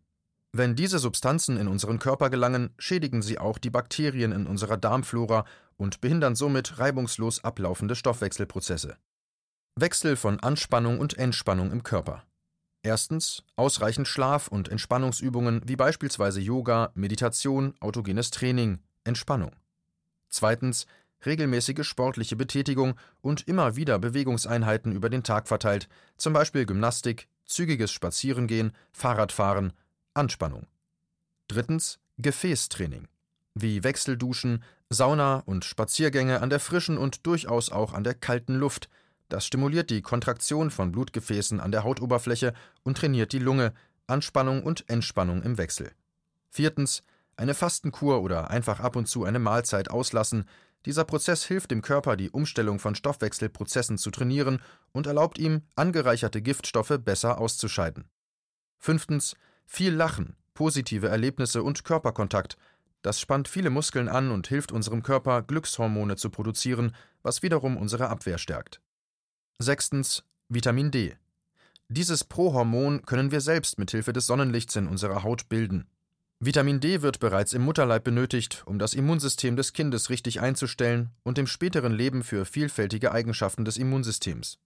Wenn 0.52 0.74
diese 0.74 0.98
Substanzen 0.98 1.58
in 1.58 1.68
unseren 1.68 1.98
Körper 1.98 2.30
gelangen, 2.30 2.70
schädigen 2.78 3.22
sie 3.22 3.38
auch 3.38 3.58
die 3.58 3.70
Bakterien 3.70 4.32
in 4.32 4.46
unserer 4.46 4.76
Darmflora 4.76 5.44
und 5.76 6.00
behindern 6.00 6.34
somit 6.34 6.78
reibungslos 6.78 7.44
ablaufende 7.44 7.94
Stoffwechselprozesse. 7.94 8.96
Wechsel 9.76 10.16
von 10.16 10.40
Anspannung 10.40 10.98
und 10.98 11.18
Entspannung 11.18 11.70
im 11.70 11.82
Körper. 11.82 12.24
Erstens 12.82 13.42
ausreichend 13.56 14.08
Schlaf 14.08 14.48
und 14.48 14.68
Entspannungsübungen 14.68 15.60
wie 15.66 15.76
beispielsweise 15.76 16.40
Yoga, 16.40 16.90
Meditation, 16.94 17.74
autogenes 17.80 18.30
Training, 18.30 18.78
Entspannung. 19.04 19.50
Zweitens 20.30 20.86
regelmäßige 21.24 21.86
sportliche 21.86 22.36
Betätigung 22.36 22.94
und 23.20 23.48
immer 23.48 23.76
wieder 23.76 23.98
Bewegungseinheiten 23.98 24.92
über 24.92 25.08
den 25.08 25.22
Tag 25.22 25.48
verteilt, 25.48 25.88
zum 26.16 26.32
Beispiel 26.32 26.66
Gymnastik, 26.66 27.28
zügiges 27.44 27.92
Spazierengehen, 27.92 28.72
Fahrradfahren, 28.92 29.72
Anspannung. 30.14 30.66
Drittens 31.48 31.98
Gefäßtraining, 32.18 33.08
wie 33.54 33.84
Wechselduschen, 33.84 34.64
Sauna 34.90 35.42
und 35.46 35.64
Spaziergänge 35.64 36.40
an 36.40 36.50
der 36.50 36.60
frischen 36.60 36.98
und 36.98 37.26
durchaus 37.26 37.70
auch 37.70 37.92
an 37.92 38.04
der 38.04 38.14
kalten 38.14 38.56
Luft– 38.56 38.88
das 39.28 39.44
stimuliert 39.44 39.90
die 39.90 40.02
Kontraktion 40.02 40.70
von 40.70 40.92
Blutgefäßen 40.92 41.60
an 41.60 41.72
der 41.72 41.82
Hautoberfläche 41.82 42.54
und 42.84 42.98
trainiert 42.98 43.32
die 43.32 43.40
Lunge, 43.40 43.72
Anspannung 44.06 44.62
und 44.62 44.88
Entspannung 44.88 45.42
im 45.42 45.58
Wechsel. 45.58 45.92
Viertens. 46.50 47.02
Eine 47.38 47.52
Fastenkur 47.52 48.22
oder 48.22 48.48
einfach 48.48 48.80
ab 48.80 48.96
und 48.96 49.08
zu 49.08 49.24
eine 49.24 49.38
Mahlzeit 49.38 49.90
auslassen. 49.90 50.48
Dieser 50.86 51.04
Prozess 51.04 51.44
hilft 51.44 51.72
dem 51.72 51.82
Körper, 51.82 52.16
die 52.16 52.30
Umstellung 52.30 52.78
von 52.78 52.94
Stoffwechselprozessen 52.94 53.98
zu 53.98 54.12
trainieren 54.12 54.62
und 54.92 55.08
erlaubt 55.08 55.36
ihm, 55.36 55.62
angereicherte 55.74 56.40
Giftstoffe 56.40 56.98
besser 57.04 57.38
auszuscheiden. 57.38 58.04
Fünftens. 58.78 59.34
Viel 59.66 59.92
Lachen, 59.92 60.36
positive 60.54 61.08
Erlebnisse 61.08 61.64
und 61.64 61.84
Körperkontakt. 61.84 62.56
Das 63.02 63.20
spannt 63.20 63.48
viele 63.48 63.68
Muskeln 63.68 64.08
an 64.08 64.30
und 64.30 64.46
hilft 64.46 64.70
unserem 64.70 65.02
Körper, 65.02 65.42
Glückshormone 65.42 66.14
zu 66.14 66.30
produzieren, 66.30 66.94
was 67.22 67.42
wiederum 67.42 67.76
unsere 67.76 68.08
Abwehr 68.08 68.38
stärkt. 68.38 68.80
Sechstens 69.58 70.22
Vitamin 70.48 70.92
D. 70.92 71.16
Dieses 71.88 72.22
Prohormon 72.22 73.02
können 73.02 73.32
wir 73.32 73.40
selbst 73.40 73.80
mit 73.80 73.90
Hilfe 73.90 74.12
des 74.12 74.26
Sonnenlichts 74.26 74.76
in 74.76 74.86
unserer 74.86 75.24
Haut 75.24 75.48
bilden. 75.48 75.88
Vitamin 76.38 76.80
D 76.80 77.00
wird 77.00 77.18
bereits 77.18 77.54
im 77.54 77.62
Mutterleib 77.62 78.04
benötigt, 78.04 78.62
um 78.66 78.78
das 78.78 78.92
Immunsystem 78.92 79.56
des 79.56 79.72
Kindes 79.72 80.10
richtig 80.10 80.42
einzustellen 80.42 81.10
und 81.22 81.38
im 81.38 81.46
späteren 81.46 81.92
Leben 81.92 82.22
für 82.22 82.44
vielfältige 82.44 83.12
Eigenschaften 83.12 83.64
des 83.64 83.78
Immunsystems. 83.78 84.58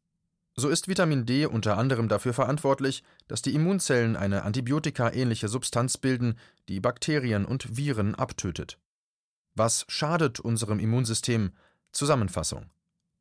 So 0.56 0.68
ist 0.68 0.88
Vitamin 0.88 1.26
D 1.26 1.46
unter 1.46 1.78
anderem 1.78 2.08
dafür 2.08 2.34
verantwortlich, 2.34 3.04
dass 3.28 3.40
die 3.40 3.54
Immunzellen 3.54 4.16
eine 4.16 4.42
antibiotika-ähnliche 4.42 5.46
Substanz 5.46 5.96
bilden, 5.96 6.36
die 6.68 6.80
Bakterien 6.80 7.44
und 7.44 7.76
Viren 7.76 8.16
abtötet. 8.16 8.76
Was 9.54 9.84
schadet 9.86 10.40
unserem 10.40 10.80
Immunsystem? 10.80 11.52
Zusammenfassung. 11.92 12.66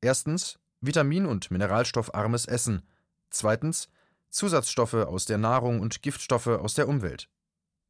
Erstens 0.01 0.57
vitamin- 0.81 1.27
und 1.27 1.51
mineralstoffarmes 1.51 2.45
Essen. 2.45 2.81
Zweitens 3.29 3.89
Zusatzstoffe 4.29 4.95
aus 4.95 5.25
der 5.25 5.37
Nahrung 5.37 5.81
und 5.81 6.01
Giftstoffe 6.01 6.47
aus 6.47 6.73
der 6.73 6.87
Umwelt. 6.87 7.29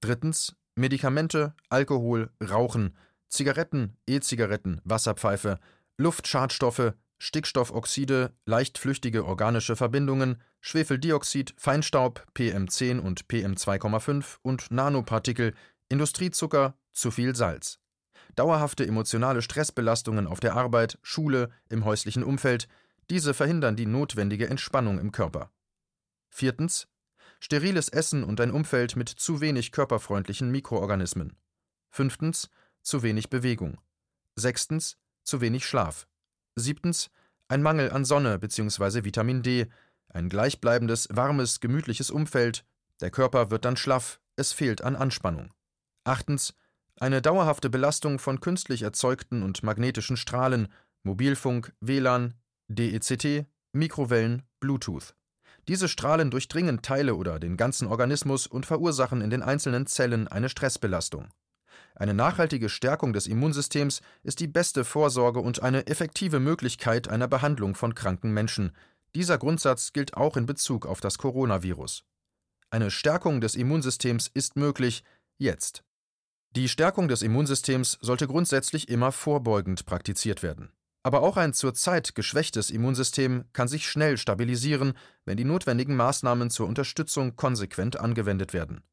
Drittens 0.02 0.56
Medikamente, 0.76 1.54
Alkohol, 1.70 2.30
Rauchen, 2.42 2.96
Zigaretten, 3.28 3.98
E-Zigaretten, 4.08 4.82
Wasserpfeife, 4.86 5.60
Luftschadstoffe, 5.98 6.94
Stickstoffoxide, 7.18 8.34
leichtflüchtige 8.46 9.26
organische 9.26 9.76
Verbindungen, 9.76 10.42
Schwefeldioxid, 10.62 11.54
Feinstaub, 11.58 12.26
PM10 12.36 13.00
und 13.00 13.26
PM2,5 13.26 14.38
und 14.42 14.72
Nanopartikel, 14.72 15.54
Industriezucker, 15.90 16.76
zu 16.94 17.12
viel 17.12 17.36
Salz 17.36 17.80
dauerhafte 18.36 18.88
emotionale 18.88 19.42
Stressbelastungen 19.42 20.26
auf 20.26 20.40
der 20.40 20.56
Arbeit, 20.56 20.98
Schule, 21.02 21.50
im 21.68 21.84
häuslichen 21.84 22.24
Umfeld, 22.24 22.70
diese 23.10 23.34
verhindern 23.34 23.76
die 23.76 23.86
notwendige 23.86 24.50
Entspannung 24.50 24.98
im 24.98 25.12
Körper. 25.12 25.52
Viertens. 26.30 26.88
Steriles 27.40 27.90
Essen 27.90 28.24
und 28.24 28.42
ein 28.42 28.52
Umfeld 28.52 28.96
mit 28.96 29.10
zu 29.10 29.42
wenig 29.42 29.72
körperfreundlichen 29.72 30.52
Mikroorganismen. 30.52 31.36
Fünftens. 31.90 32.50
Zu 32.82 33.04
wenig 33.04 33.30
Bewegung. 33.30 33.80
Sechstens. 34.36 34.98
Zu 35.24 35.42
wenig 35.42 35.66
Schlaf. 35.66 36.08
Siebtens. 36.56 37.10
Ein 37.48 37.64
Mangel 37.64 37.92
an 37.92 38.06
Sonne 38.06 38.38
bzw. 38.38 39.04
Vitamin 39.04 39.42
D, 39.42 39.68
ein 40.10 40.30
gleichbleibendes, 40.30 41.08
warmes, 41.12 41.60
gemütliches 41.60 42.12
Umfeld, 42.12 42.64
der 43.02 43.12
Körper 43.12 43.50
wird 43.50 43.66
dann 43.66 43.78
schlaff, 43.78 44.20
es 44.36 44.52
fehlt 44.52 44.84
an 44.84 44.96
Anspannung. 44.96 45.54
Achtens 46.04 46.54
eine 47.00 47.22
dauerhafte 47.22 47.70
Belastung 47.70 48.20
von 48.20 48.42
künstlich 48.42 48.82
erzeugten 48.82 49.42
und 49.42 49.64
magnetischen 49.64 50.18
Strahlen, 50.18 50.68
Mobilfunk, 51.04 51.74
WLAN, 51.80 52.34
DECT, 52.68 53.46
Mikrowellen, 53.72 54.44
Bluetooth. 54.60 55.16
Diese 55.68 55.88
Strahlen 55.88 56.32
durchdringen 56.32 56.82
Teile 56.82 57.16
oder 57.16 57.40
den 57.40 57.58
ganzen 57.58 57.88
Organismus 57.88 58.48
und 58.48 58.66
verursachen 58.66 59.22
in 59.22 59.30
den 59.30 59.44
einzelnen 59.44 59.86
Zellen 59.86 60.28
eine 60.28 60.50
Stressbelastung. 60.50 61.28
Eine 61.96 62.14
nachhaltige 62.14 62.70
Stärkung 62.70 63.14
des 63.14 63.28
Immunsystems 63.28 64.02
ist 64.24 64.40
die 64.40 64.48
beste 64.48 64.86
Vorsorge 64.86 65.40
und 65.40 65.62
eine 65.62 65.88
effektive 65.88 66.40
Möglichkeit 66.40 67.08
einer 67.08 67.28
Behandlung 67.28 67.76
von 67.76 67.94
kranken 67.94 68.32
Menschen. 68.32 68.72
Dieser 69.16 69.38
Grundsatz 69.38 69.92
gilt 69.92 70.16
auch 70.16 70.38
in 70.38 70.46
Bezug 70.46 70.86
auf 70.86 71.02
das 71.02 71.18
Coronavirus. 71.18 72.06
Eine 72.70 72.92
Stärkung 72.92 73.42
des 73.42 73.56
Immunsystems 73.56 74.30
ist 74.34 74.56
möglich 74.56 75.04
jetzt. 75.38 75.84
Die 76.56 76.70
Stärkung 76.70 77.08
des 77.08 77.22
Immunsystems 77.22 77.98
sollte 78.02 78.28
grundsätzlich 78.28 78.90
immer 78.90 79.12
vorbeugend 79.12 79.86
praktiziert 79.86 80.42
werden. 80.42 80.72
Aber 81.02 81.22
auch 81.22 81.38
ein 81.38 81.54
zurzeit 81.54 82.14
geschwächtes 82.14 82.72
Immunsystem 82.72 83.46
kann 83.54 83.68
sich 83.68 83.88
schnell 83.88 84.18
stabilisieren, 84.18 84.94
wenn 85.26 85.38
die 85.38 85.46
notwendigen 85.46 85.96
Maßnahmen 85.96 86.50
zur 86.50 86.68
Unterstützung 86.68 87.36
konsequent 87.36 88.00
angewendet 88.00 88.54
werden. 88.54 88.84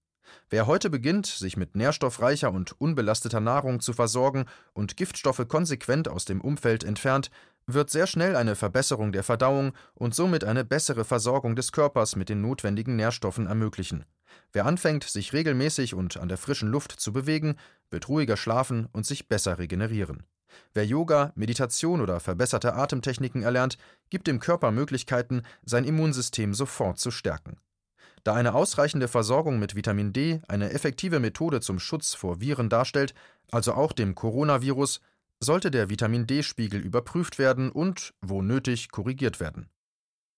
Wer 0.48 0.66
heute 0.66 0.90
beginnt, 0.90 1.26
sich 1.26 1.56
mit 1.56 1.76
nährstoffreicher 1.76 2.52
und 2.52 2.80
unbelasteter 2.80 3.40
Nahrung 3.40 3.80
zu 3.80 3.92
versorgen 3.92 4.46
und 4.72 4.96
Giftstoffe 4.96 5.46
konsequent 5.48 6.08
aus 6.08 6.24
dem 6.24 6.40
Umfeld 6.40 6.84
entfernt, 6.84 7.30
wird 7.66 7.90
sehr 7.90 8.06
schnell 8.06 8.36
eine 8.36 8.54
Verbesserung 8.54 9.10
der 9.10 9.24
Verdauung 9.24 9.72
und 9.94 10.14
somit 10.14 10.44
eine 10.44 10.64
bessere 10.64 11.04
Versorgung 11.04 11.56
des 11.56 11.72
Körpers 11.72 12.14
mit 12.14 12.28
den 12.28 12.40
notwendigen 12.40 12.94
Nährstoffen 12.94 13.46
ermöglichen. 13.46 14.04
Wer 14.52 14.66
anfängt, 14.66 15.04
sich 15.04 15.32
regelmäßig 15.32 15.94
und 15.94 16.16
an 16.16 16.28
der 16.28 16.38
frischen 16.38 16.68
Luft 16.68 16.92
zu 16.92 17.12
bewegen, 17.12 17.56
wird 17.90 18.08
ruhiger 18.08 18.36
schlafen 18.36 18.86
und 18.92 19.04
sich 19.04 19.28
besser 19.28 19.58
regenerieren. 19.58 20.22
Wer 20.74 20.86
Yoga, 20.86 21.32
Meditation 21.34 22.00
oder 22.00 22.20
verbesserte 22.20 22.74
Atemtechniken 22.74 23.42
erlernt, 23.42 23.78
gibt 24.10 24.26
dem 24.26 24.40
Körper 24.40 24.70
Möglichkeiten, 24.70 25.42
sein 25.64 25.84
Immunsystem 25.84 26.54
sofort 26.54 26.98
zu 26.98 27.10
stärken. 27.10 27.58
Da 28.24 28.34
eine 28.34 28.54
ausreichende 28.54 29.06
Versorgung 29.06 29.58
mit 29.58 29.76
Vitamin 29.76 30.12
D 30.12 30.40
eine 30.48 30.70
effektive 30.70 31.20
Methode 31.20 31.60
zum 31.60 31.78
Schutz 31.78 32.14
vor 32.14 32.40
Viren 32.40 32.68
darstellt, 32.68 33.14
also 33.52 33.72
auch 33.74 33.92
dem 33.92 34.14
Coronavirus, 34.14 35.00
sollte 35.38 35.70
der 35.70 35.90
Vitamin 35.90 36.26
D-Spiegel 36.26 36.80
überprüft 36.80 37.38
werden 37.38 37.70
und, 37.70 38.14
wo 38.20 38.42
nötig, 38.42 38.90
korrigiert 38.90 39.38
werden. 39.38 39.68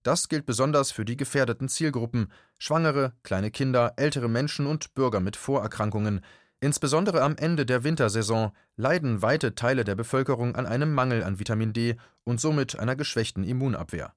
Das 0.03 0.29
gilt 0.29 0.47
besonders 0.47 0.93
für 0.93 1.05
die 1.05 1.17
gefährdeten 1.17 1.69
Zielgruppen 1.69 2.33
Schwangere, 2.59 3.13
kleine 3.23 3.51
Kinder, 3.51 3.95
ältere 3.97 4.29
Menschen 4.29 4.67
und 4.67 4.95
Bürger 4.95 5.21
mit 5.21 5.37
Vorerkrankungen. 5.37 6.21
Insbesondere 6.61 7.23
am 7.23 7.37
Ende 7.37 7.65
der 7.65 7.85
Wintersaison 7.85 8.53
leiden 8.77 9.23
weite 9.23 9.55
Teile 9.55 9.85
der 9.85 9.95
Bevölkerung 9.95 10.57
an 10.57 10.67
einem 10.67 10.93
Mangel 10.93 11.23
an 11.23 11.39
Vitamin 11.39 11.73
D 11.73 11.97
und 12.25 12.41
somit 12.41 12.79
einer 12.79 12.97
geschwächten 12.97 13.45
Immunabwehr. 13.45 14.13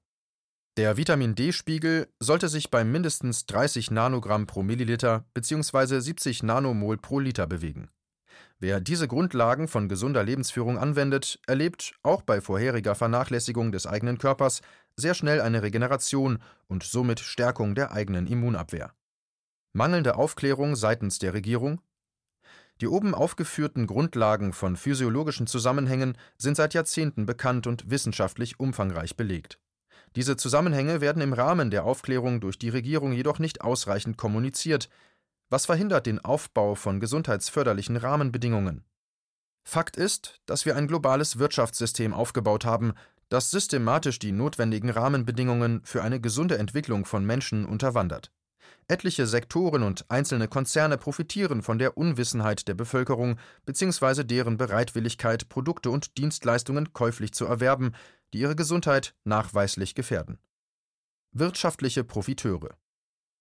Der 0.76 0.96
Vitamin 0.96 1.34
D-Spiegel 1.34 2.08
sollte 2.18 2.48
sich 2.48 2.70
bei 2.70 2.82
mindestens 2.82 3.46
30 3.46 3.90
Nanogramm 3.90 4.46
pro 4.46 4.62
Milliliter 4.62 5.26
bzw. 5.34 6.00
70 6.00 6.42
Nanomol 6.42 6.96
pro 6.96 7.20
Liter 7.20 7.46
bewegen. 7.46 7.90
Wer 8.58 8.80
diese 8.80 9.06
Grundlagen 9.06 9.68
von 9.68 9.88
gesunder 9.88 10.24
Lebensführung 10.24 10.78
anwendet, 10.78 11.40
erlebt, 11.46 11.94
auch 12.02 12.22
bei 12.22 12.40
vorheriger 12.40 12.94
Vernachlässigung 12.94 13.70
des 13.70 13.86
eigenen 13.86 14.18
Körpers, 14.18 14.62
sehr 14.96 15.14
schnell 15.14 15.40
eine 15.40 15.62
Regeneration 15.62 16.38
und 16.68 16.82
somit 16.82 17.20
Stärkung 17.20 17.74
der 17.74 17.92
eigenen 17.92 18.26
Immunabwehr. 18.26 18.94
Mangelnde 19.74 20.16
Aufklärung 20.16 20.74
seitens 20.74 21.18
der 21.18 21.34
Regierung? 21.34 21.80
Die 22.82 22.88
oben 22.88 23.14
aufgeführten 23.14 23.86
Grundlagen 23.86 24.52
von 24.52 24.76
physiologischen 24.76 25.46
Zusammenhängen 25.46 26.18
sind 26.36 26.56
seit 26.56 26.74
Jahrzehnten 26.74 27.26
bekannt 27.26 27.68
und 27.68 27.88
wissenschaftlich 27.88 28.58
umfangreich 28.58 29.16
belegt. 29.16 29.60
Diese 30.16 30.36
Zusammenhänge 30.36 31.00
werden 31.00 31.22
im 31.22 31.32
Rahmen 31.32 31.70
der 31.70 31.84
Aufklärung 31.84 32.40
durch 32.40 32.58
die 32.58 32.70
Regierung 32.70 33.12
jedoch 33.12 33.38
nicht 33.38 33.60
ausreichend 33.60 34.16
kommuniziert, 34.16 34.88
was 35.48 35.66
verhindert 35.66 36.06
den 36.06 36.18
Aufbau 36.18 36.74
von 36.74 36.98
gesundheitsförderlichen 36.98 37.96
Rahmenbedingungen? 37.96 38.84
Fakt 39.62 39.96
ist, 39.96 40.40
dass 40.46 40.66
wir 40.66 40.74
ein 40.74 40.88
globales 40.88 41.38
Wirtschaftssystem 41.38 42.12
aufgebaut 42.12 42.64
haben, 42.64 42.94
das 43.28 43.52
systematisch 43.52 44.18
die 44.18 44.32
notwendigen 44.32 44.90
Rahmenbedingungen 44.90 45.82
für 45.84 46.02
eine 46.02 46.20
gesunde 46.20 46.58
Entwicklung 46.58 47.04
von 47.04 47.24
Menschen 47.24 47.64
unterwandert. 47.64 48.32
Etliche 48.88 49.26
Sektoren 49.26 49.82
und 49.82 50.04
einzelne 50.10 50.48
Konzerne 50.48 50.98
profitieren 50.98 51.62
von 51.62 51.78
der 51.78 51.96
Unwissenheit 51.96 52.68
der 52.68 52.74
Bevölkerung 52.74 53.38
bzw. 53.64 54.24
deren 54.24 54.56
Bereitwilligkeit, 54.56 55.48
Produkte 55.48 55.90
und 55.90 56.18
Dienstleistungen 56.18 56.92
käuflich 56.92 57.32
zu 57.32 57.46
erwerben, 57.46 57.92
die 58.32 58.40
ihre 58.40 58.56
Gesundheit 58.56 59.14
nachweislich 59.24 59.94
gefährden. 59.94 60.38
Wirtschaftliche 61.32 62.04
Profiteure 62.04 62.76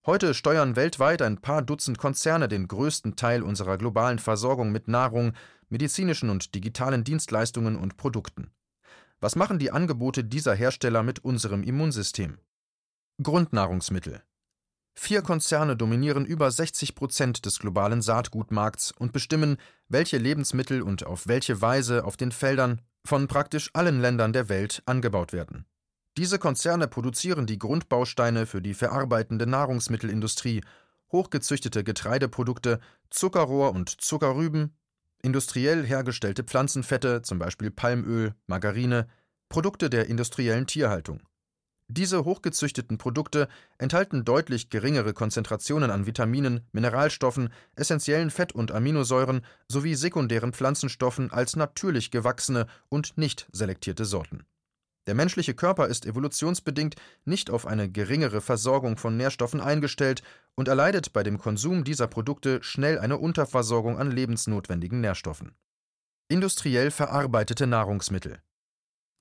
Heute 0.04 0.34
steuern 0.34 0.76
weltweit 0.76 1.22
ein 1.22 1.42
paar 1.42 1.62
Dutzend 1.62 2.00
Konzerne 2.00 2.48
den 2.48 2.68
größten 2.68 3.16
Teil 3.16 3.44
unserer 3.44 3.78
globalen 3.78 4.18
Versorgung 4.18 4.72
mit 4.72 4.88
Nahrung, 4.88 5.34
medizinischen 5.70 6.32
und 6.32 6.56
digitalen 6.56 7.04
Dienstleistungen 7.04 7.78
und 7.78 7.98
Produkten. 7.98 8.52
Was 9.20 9.36
machen 9.36 9.60
die 9.60 9.70
Angebote 9.70 10.24
dieser 10.24 10.56
Hersteller 10.56 11.04
mit 11.04 11.20
unserem 11.20 11.62
Immunsystem? 11.62 12.40
Grundnahrungsmittel. 13.22 14.24
Vier 15.04 15.24
Konzerne 15.24 15.76
dominieren 15.76 16.28
über 16.28 16.52
60 16.52 16.94
Prozent 16.94 17.48
des 17.48 17.58
globalen 17.58 18.04
Saatgutmarkts 18.04 18.92
und 18.92 19.14
bestimmen, 19.14 19.58
welche 19.90 20.20
Lebensmittel 20.20 20.84
und 20.84 21.08
auf 21.08 21.26
welche 21.26 21.60
Weise 21.60 22.06
auf 22.06 22.18
den 22.18 22.32
Feldern 22.32 22.82
von 23.04 23.28
praktisch 23.28 23.72
allen 23.74 24.00
Ländern 24.00 24.32
der 24.32 24.48
Welt 24.48 24.84
angebaut 24.86 25.34
werden. 25.34 25.66
Diese 26.18 26.38
Konzerne 26.38 26.88
produzieren 26.88 27.48
die 27.48 27.58
Grundbausteine 27.58 28.46
für 28.46 28.62
die 28.62 28.76
verarbeitende 28.76 29.48
Nahrungsmittelindustrie, 29.48 30.62
hochgezüchtete 31.12 31.84
Getreideprodukte, 31.84 32.80
Zuckerrohr 33.10 33.72
und 33.74 33.90
Zuckerrüben, 33.90 34.78
industriell 35.24 35.84
hergestellte 35.84 36.44
Pflanzenfette, 36.44 37.24
zum 37.24 37.40
Beispiel 37.40 37.72
Palmöl, 37.72 38.36
Margarine, 38.46 39.08
Produkte 39.50 39.90
der 39.90 40.10
industriellen 40.10 40.68
Tierhaltung. 40.68 41.24
Diese 41.94 42.24
hochgezüchteten 42.24 42.98
Produkte 42.98 43.50
enthalten 43.78 44.24
deutlich 44.24 44.70
geringere 44.70 45.12
Konzentrationen 45.12 45.92
an 45.92 46.06
Vitaminen, 46.06 46.62
Mineralstoffen, 46.72 47.50
essentiellen 47.76 48.30
Fett- 48.30 48.54
und 48.54 48.72
Aminosäuren 48.72 49.42
sowie 49.68 49.96
sekundären 49.96 50.54
Pflanzenstoffen 50.54 51.32
als 51.32 51.58
natürlich 51.58 52.10
gewachsene 52.10 52.68
und 52.88 53.18
nicht 53.18 53.50
selektierte 53.52 54.06
Sorten. 54.06 54.46
Der 55.06 55.16
menschliche 55.16 55.54
Körper 55.54 55.88
ist 55.88 56.06
evolutionsbedingt 56.06 56.96
nicht 57.26 57.50
auf 57.50 57.68
eine 57.68 57.92
geringere 57.92 58.40
Versorgung 58.40 58.96
von 58.96 59.18
Nährstoffen 59.18 59.60
eingestellt 59.60 60.24
und 60.56 60.70
erleidet 60.70 61.12
bei 61.12 61.24
dem 61.24 61.40
Konsum 61.40 61.84
dieser 61.84 62.08
Produkte 62.08 62.64
schnell 62.64 63.00
eine 63.00 63.18
Unterversorgung 63.18 64.00
an 64.00 64.12
lebensnotwendigen 64.12 65.02
Nährstoffen. 65.02 65.56
Industriell 66.30 66.90
verarbeitete 66.90 67.68
Nahrungsmittel 67.68 68.40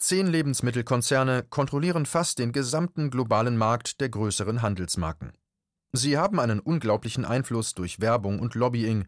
Zehn 0.03 0.29
Lebensmittelkonzerne 0.29 1.45
kontrollieren 1.51 2.07
fast 2.07 2.39
den 2.39 2.53
gesamten 2.53 3.11
globalen 3.11 3.59
Markt 3.59 4.01
der 4.01 4.09
größeren 4.09 4.63
Handelsmarken. 4.63 5.33
Sie 5.93 6.17
haben 6.17 6.41
einen 6.41 6.59
unglaublichen 6.59 7.27
Einfluss 7.27 7.75
durch 7.75 8.01
Werbung 8.01 8.39
und 8.41 8.55
Lobbying. 8.55 9.05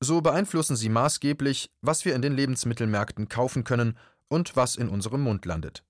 So 0.00 0.22
beeinflussen 0.22 0.76
sie 0.76 0.88
maßgeblich, 0.88 1.70
was 1.82 2.06
wir 2.06 2.14
in 2.14 2.22
den 2.22 2.32
Lebensmittelmärkten 2.32 3.28
kaufen 3.28 3.64
können 3.64 3.98
und 4.28 4.56
was 4.56 4.76
in 4.76 4.88
unserem 4.88 5.20
Mund 5.20 5.44
landet. 5.44 5.84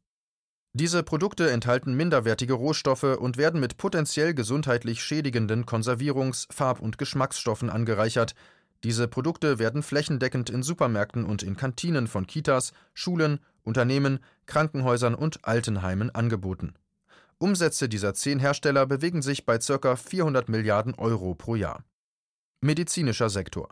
Diese 0.73 1.05
Produkte 1.05 1.49
enthalten 1.49 1.95
minderwertige 1.95 2.55
Rohstoffe 2.55 3.05
und 3.05 3.37
werden 3.37 3.61
mit 3.61 3.77
potenziell 3.77 4.35
gesundheitlich 4.35 5.05
schädigenden 5.05 5.65
Konservierungs-, 5.65 6.53
Farb- 6.53 6.81
und 6.81 6.99
Geschmacksstoffen 6.99 7.71
angereichert. 7.71 8.35
Diese 8.83 9.07
Produkte 9.07 9.61
werden 9.61 9.85
flächendeckend 9.85 10.51
in 10.51 10.65
Supermärkten 10.65 11.25
und 11.25 11.45
in 11.45 11.57
Kantinen 11.57 12.09
von 12.09 12.27
Kitas, 12.27 12.73
Schulen, 12.95 13.39
Unternehmen, 13.62 14.20
Krankenhäusern 14.46 15.14
und 15.14 15.44
Altenheimen 15.44 16.14
angeboten. 16.14 16.75
Umsätze 17.38 17.88
dieser 17.88 18.14
zehn 18.14 18.38
Hersteller 18.38 18.87
bewegen 18.87 19.23
sich 19.23 19.46
bei 19.46 19.59
ca. 19.59 19.96
400 19.96 20.49
Milliarden 20.49 20.94
Euro 20.94 21.35
pro 21.35 21.55
Jahr. 21.55 21.85
Medizinischer 22.61 23.31
Sektor 23.31 23.70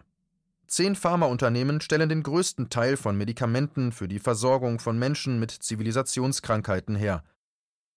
Zehn 0.66 0.96
Pharmaunternehmen 0.96 1.80
stellen 1.80 2.08
den 2.08 2.22
größten 2.22 2.68
Teil 2.68 2.96
von 2.96 3.16
Medikamenten 3.16 3.92
für 3.92 4.06
die 4.06 4.18
Versorgung 4.18 4.78
von 4.80 4.98
Menschen 4.98 5.38
mit 5.40 5.50
Zivilisationskrankheiten 5.50 6.94
her. 6.94 7.24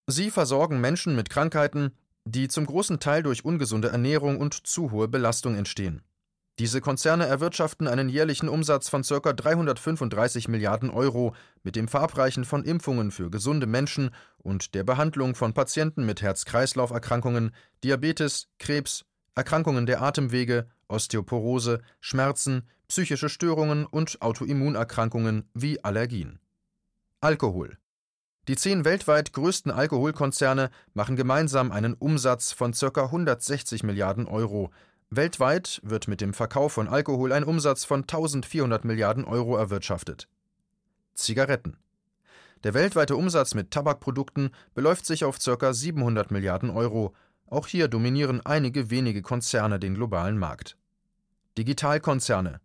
Sie 0.07 0.31
versorgen 0.31 0.79
Menschen 0.79 1.15
mit 1.15 1.29
Krankheiten, 1.29 1.91
die 2.25 2.47
zum 2.47 2.65
großen 2.65 2.99
Teil 2.99 3.23
durch 3.23 3.45
ungesunde 3.45 3.89
Ernährung 3.89 4.39
und 4.39 4.53
zu 4.67 4.91
hohe 4.91 5.07
Belastung 5.07 5.55
entstehen. 5.55 6.01
Diese 6.61 6.79
Konzerne 6.79 7.25
erwirtschaften 7.25 7.87
einen 7.87 8.07
jährlichen 8.07 8.47
Umsatz 8.47 8.87
von 8.87 9.01
ca. 9.01 9.33
335 9.33 10.47
Milliarden 10.47 10.91
Euro 10.91 11.33
mit 11.63 11.75
dem 11.75 11.87
Verabreichen 11.87 12.45
von 12.45 12.63
Impfungen 12.63 13.09
für 13.09 13.31
gesunde 13.31 13.65
Menschen 13.65 14.11
und 14.37 14.75
der 14.75 14.83
Behandlung 14.83 15.33
von 15.33 15.55
Patienten 15.55 16.05
mit 16.05 16.21
Herz-Kreislauf-Erkrankungen, 16.21 17.49
Diabetes, 17.83 18.47
Krebs, 18.59 19.05
Erkrankungen 19.33 19.87
der 19.87 20.03
Atemwege, 20.03 20.67
Osteoporose, 20.87 21.81
Schmerzen, 21.99 22.69
psychische 22.87 23.29
Störungen 23.29 23.87
und 23.87 24.21
Autoimmunerkrankungen 24.21 25.49
wie 25.55 25.83
Allergien. 25.83 26.37
Alkohol. 27.21 27.79
Die 28.47 28.55
zehn 28.55 28.85
weltweit 28.85 29.33
größten 29.33 29.71
Alkoholkonzerne 29.71 30.69
machen 30.93 31.15
gemeinsam 31.15 31.71
einen 31.71 31.95
Umsatz 31.95 32.51
von 32.51 32.73
ca. 32.73 33.05
160 33.05 33.81
Milliarden 33.81 34.27
Euro. 34.27 34.69
Weltweit 35.13 35.81
wird 35.83 36.07
mit 36.07 36.21
dem 36.21 36.33
Verkauf 36.33 36.71
von 36.71 36.87
Alkohol 36.87 37.33
ein 37.33 37.43
Umsatz 37.43 37.83
von 37.83 38.03
1400 38.03 38.85
Milliarden 38.85 39.25
Euro 39.25 39.57
erwirtschaftet. 39.57 40.29
Zigaretten. 41.15 41.75
Der 42.63 42.73
weltweite 42.73 43.17
Umsatz 43.17 43.53
mit 43.53 43.71
Tabakprodukten 43.71 44.51
beläuft 44.73 45.05
sich 45.05 45.25
auf 45.25 45.37
ca. 45.37 45.73
700 45.73 46.31
Milliarden 46.31 46.69
Euro. 46.69 47.13
Auch 47.47 47.67
hier 47.67 47.89
dominieren 47.89 48.39
einige 48.45 48.89
wenige 48.89 49.21
Konzerne 49.21 49.79
den 49.79 49.95
globalen 49.95 50.37
Markt. 50.37 50.77
Digitalkonzerne. 51.57 52.61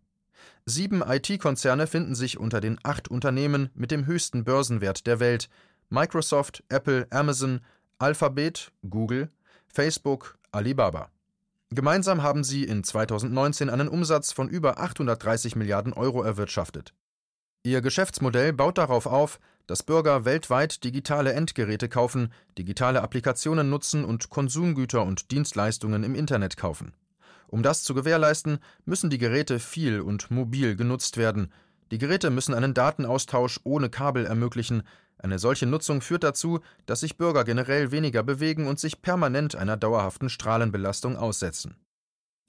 Sieben 0.65 1.01
IT-Konzerne 1.01 1.85
finden 1.85 2.15
sich 2.15 2.37
unter 2.37 2.61
den 2.61 2.79
acht 2.81 3.09
Unternehmen 3.09 3.71
mit 3.73 3.91
dem 3.91 4.05
höchsten 4.05 4.45
Börsenwert 4.45 5.05
der 5.05 5.19
Welt: 5.19 5.49
Microsoft, 5.89 6.63
Apple, 6.69 7.07
Amazon, 7.09 7.59
Alphabet, 7.97 8.71
Google, 8.89 9.29
Facebook, 9.67 10.37
Alibaba. 10.53 11.09
Gemeinsam 11.69 12.23
haben 12.23 12.43
sie 12.45 12.63
in 12.63 12.83
2019 12.83 13.69
einen 13.69 13.89
Umsatz 13.89 14.31
von 14.31 14.47
über 14.47 14.79
830 14.79 15.55
Milliarden 15.57 15.93
Euro 15.93 16.23
erwirtschaftet. 16.23 16.93
Ihr 17.63 17.81
Geschäftsmodell 17.81 18.53
baut 18.53 18.77
darauf 18.77 19.05
auf, 19.05 19.39
dass 19.67 19.83
Bürger 19.83 20.23
weltweit 20.23 20.85
digitale 20.85 21.33
Endgeräte 21.33 21.89
kaufen, 21.89 22.31
digitale 22.57 23.01
Applikationen 23.01 23.69
nutzen 23.69 24.05
und 24.05 24.29
Konsumgüter 24.29 25.03
und 25.03 25.31
Dienstleistungen 25.31 26.03
im 26.03 26.15
Internet 26.15 26.55
kaufen. 26.55 26.93
Um 27.47 27.63
das 27.63 27.83
zu 27.83 27.93
gewährleisten, 27.93 28.59
müssen 28.85 29.09
die 29.09 29.17
Geräte 29.17 29.59
viel 29.59 29.99
und 29.99 30.31
mobil 30.31 30.77
genutzt 30.77 31.17
werden. 31.17 31.51
Die 31.91 31.97
Geräte 31.97 32.29
müssen 32.29 32.53
einen 32.53 32.73
Datenaustausch 32.73 33.59
ohne 33.65 33.89
Kabel 33.89 34.25
ermöglichen. 34.25 34.83
Eine 35.17 35.39
solche 35.39 35.65
Nutzung 35.65 36.01
führt 36.01 36.23
dazu, 36.23 36.59
dass 36.85 36.99
sich 36.99 37.17
Bürger 37.17 37.43
generell 37.43 37.91
weniger 37.91 38.23
bewegen 38.23 38.67
und 38.67 38.79
sich 38.79 39.01
permanent 39.01 39.55
einer 39.55 39.77
dauerhaften 39.77 40.29
Strahlenbelastung 40.29 41.17
aussetzen. 41.17 41.75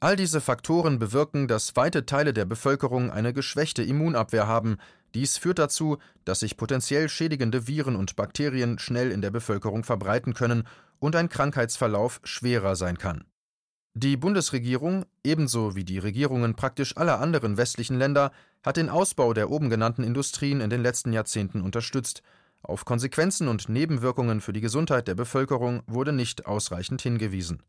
All 0.01 0.15
diese 0.15 0.41
Faktoren 0.41 1.01
bewirken, 1.01 1.49
dass 1.49 1.75
weite 1.75 2.07
Teile 2.07 2.33
der 2.33 2.45
Bevölkerung 2.45 3.11
eine 3.11 3.33
geschwächte 3.33 3.83
Immunabwehr 3.83 4.47
haben. 4.47 4.77
Dies 5.15 5.39
führt 5.39 5.59
dazu, 5.59 5.99
dass 6.25 6.41
sich 6.41 6.57
potenziell 6.57 7.09
schädigende 7.09 7.67
Viren 7.67 7.97
und 7.97 8.15
Bakterien 8.15 8.79
schnell 8.79 9.11
in 9.11 9.23
der 9.23 9.31
Bevölkerung 9.31 9.83
verbreiten 9.83 10.35
können 10.35 10.69
und 11.01 11.17
ein 11.17 11.29
Krankheitsverlauf 11.29 12.21
schwerer 12.23 12.77
sein 12.77 12.99
kann. 12.99 13.25
Die 13.95 14.17
Bundesregierung, 14.17 15.07
ebenso 15.25 15.75
wie 15.75 15.83
die 15.83 15.99
Regierungen 15.99 16.55
praktisch 16.55 16.97
aller 16.97 17.19
anderen 17.19 17.57
westlichen 17.57 17.99
Länder, 17.99 18.31
hat 18.63 18.77
den 18.77 18.91
Ausbau 18.91 19.35
der 19.35 19.51
oben 19.51 19.71
genannten 19.71 20.05
Industrien 20.05 20.61
in 20.61 20.71
den 20.71 20.83
letzten 20.83 21.13
Jahrzehnten 21.13 21.61
unterstützt. 21.63 22.23
Auf 22.63 22.85
Konsequenzen 22.85 23.49
und 23.49 23.69
Nebenwirkungen 23.69 24.41
für 24.41 24.53
die 24.53 24.61
Gesundheit 24.61 25.09
der 25.09 25.15
Bevölkerung 25.15 25.83
wurde 25.87 26.13
nicht 26.13 26.47
ausreichend 26.47 27.01
hingewiesen. 27.03 27.63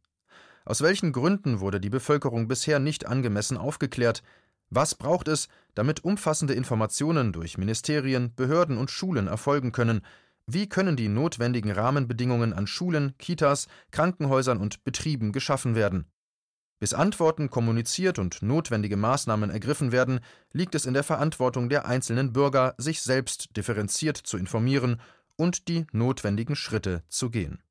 Aus 0.66 0.82
welchen 0.82 1.14
Gründen 1.14 1.60
wurde 1.60 1.80
die 1.80 1.90
Bevölkerung 1.90 2.48
bisher 2.48 2.80
nicht 2.80 3.08
angemessen 3.08 3.58
aufgeklärt? 3.58 4.24
Was 4.70 4.96
braucht 4.96 5.28
es, 5.28 5.48
damit 5.74 6.04
umfassende 6.04 6.54
Informationen 6.54 7.34
durch 7.34 7.58
Ministerien, 7.58 8.36
Behörden 8.36 8.78
und 8.78 8.92
Schulen 8.92 9.28
erfolgen 9.28 9.72
können? 9.72 10.02
Wie 10.46 10.68
können 10.68 10.96
die 10.96 11.08
notwendigen 11.08 11.72
Rahmenbedingungen 11.72 12.54
an 12.54 12.68
Schulen, 12.68 13.16
Kitas, 13.18 13.68
Krankenhäusern 13.92 14.58
und 14.58 14.84
Betrieben 14.84 15.32
geschaffen 15.32 15.76
werden? 15.76 16.06
Bis 16.80 16.94
Antworten 16.94 17.50
kommuniziert 17.50 18.20
und 18.20 18.42
notwendige 18.42 18.96
Maßnahmen 18.96 19.50
ergriffen 19.50 19.92
werden, 19.92 20.22
liegt 20.54 20.76
es 20.76 20.86
in 20.86 20.94
der 20.94 21.04
Verantwortung 21.04 21.68
der 21.68 21.86
einzelnen 21.86 22.32
Bürger, 22.32 22.74
sich 22.78 23.02
selbst 23.02 23.56
differenziert 23.58 24.16
zu 24.16 24.38
informieren 24.38 25.02
und 25.36 25.68
die 25.68 25.86
notwendigen 25.92 26.56
Schritte 26.56 27.04
zu 27.10 27.30
gehen. 27.30 27.62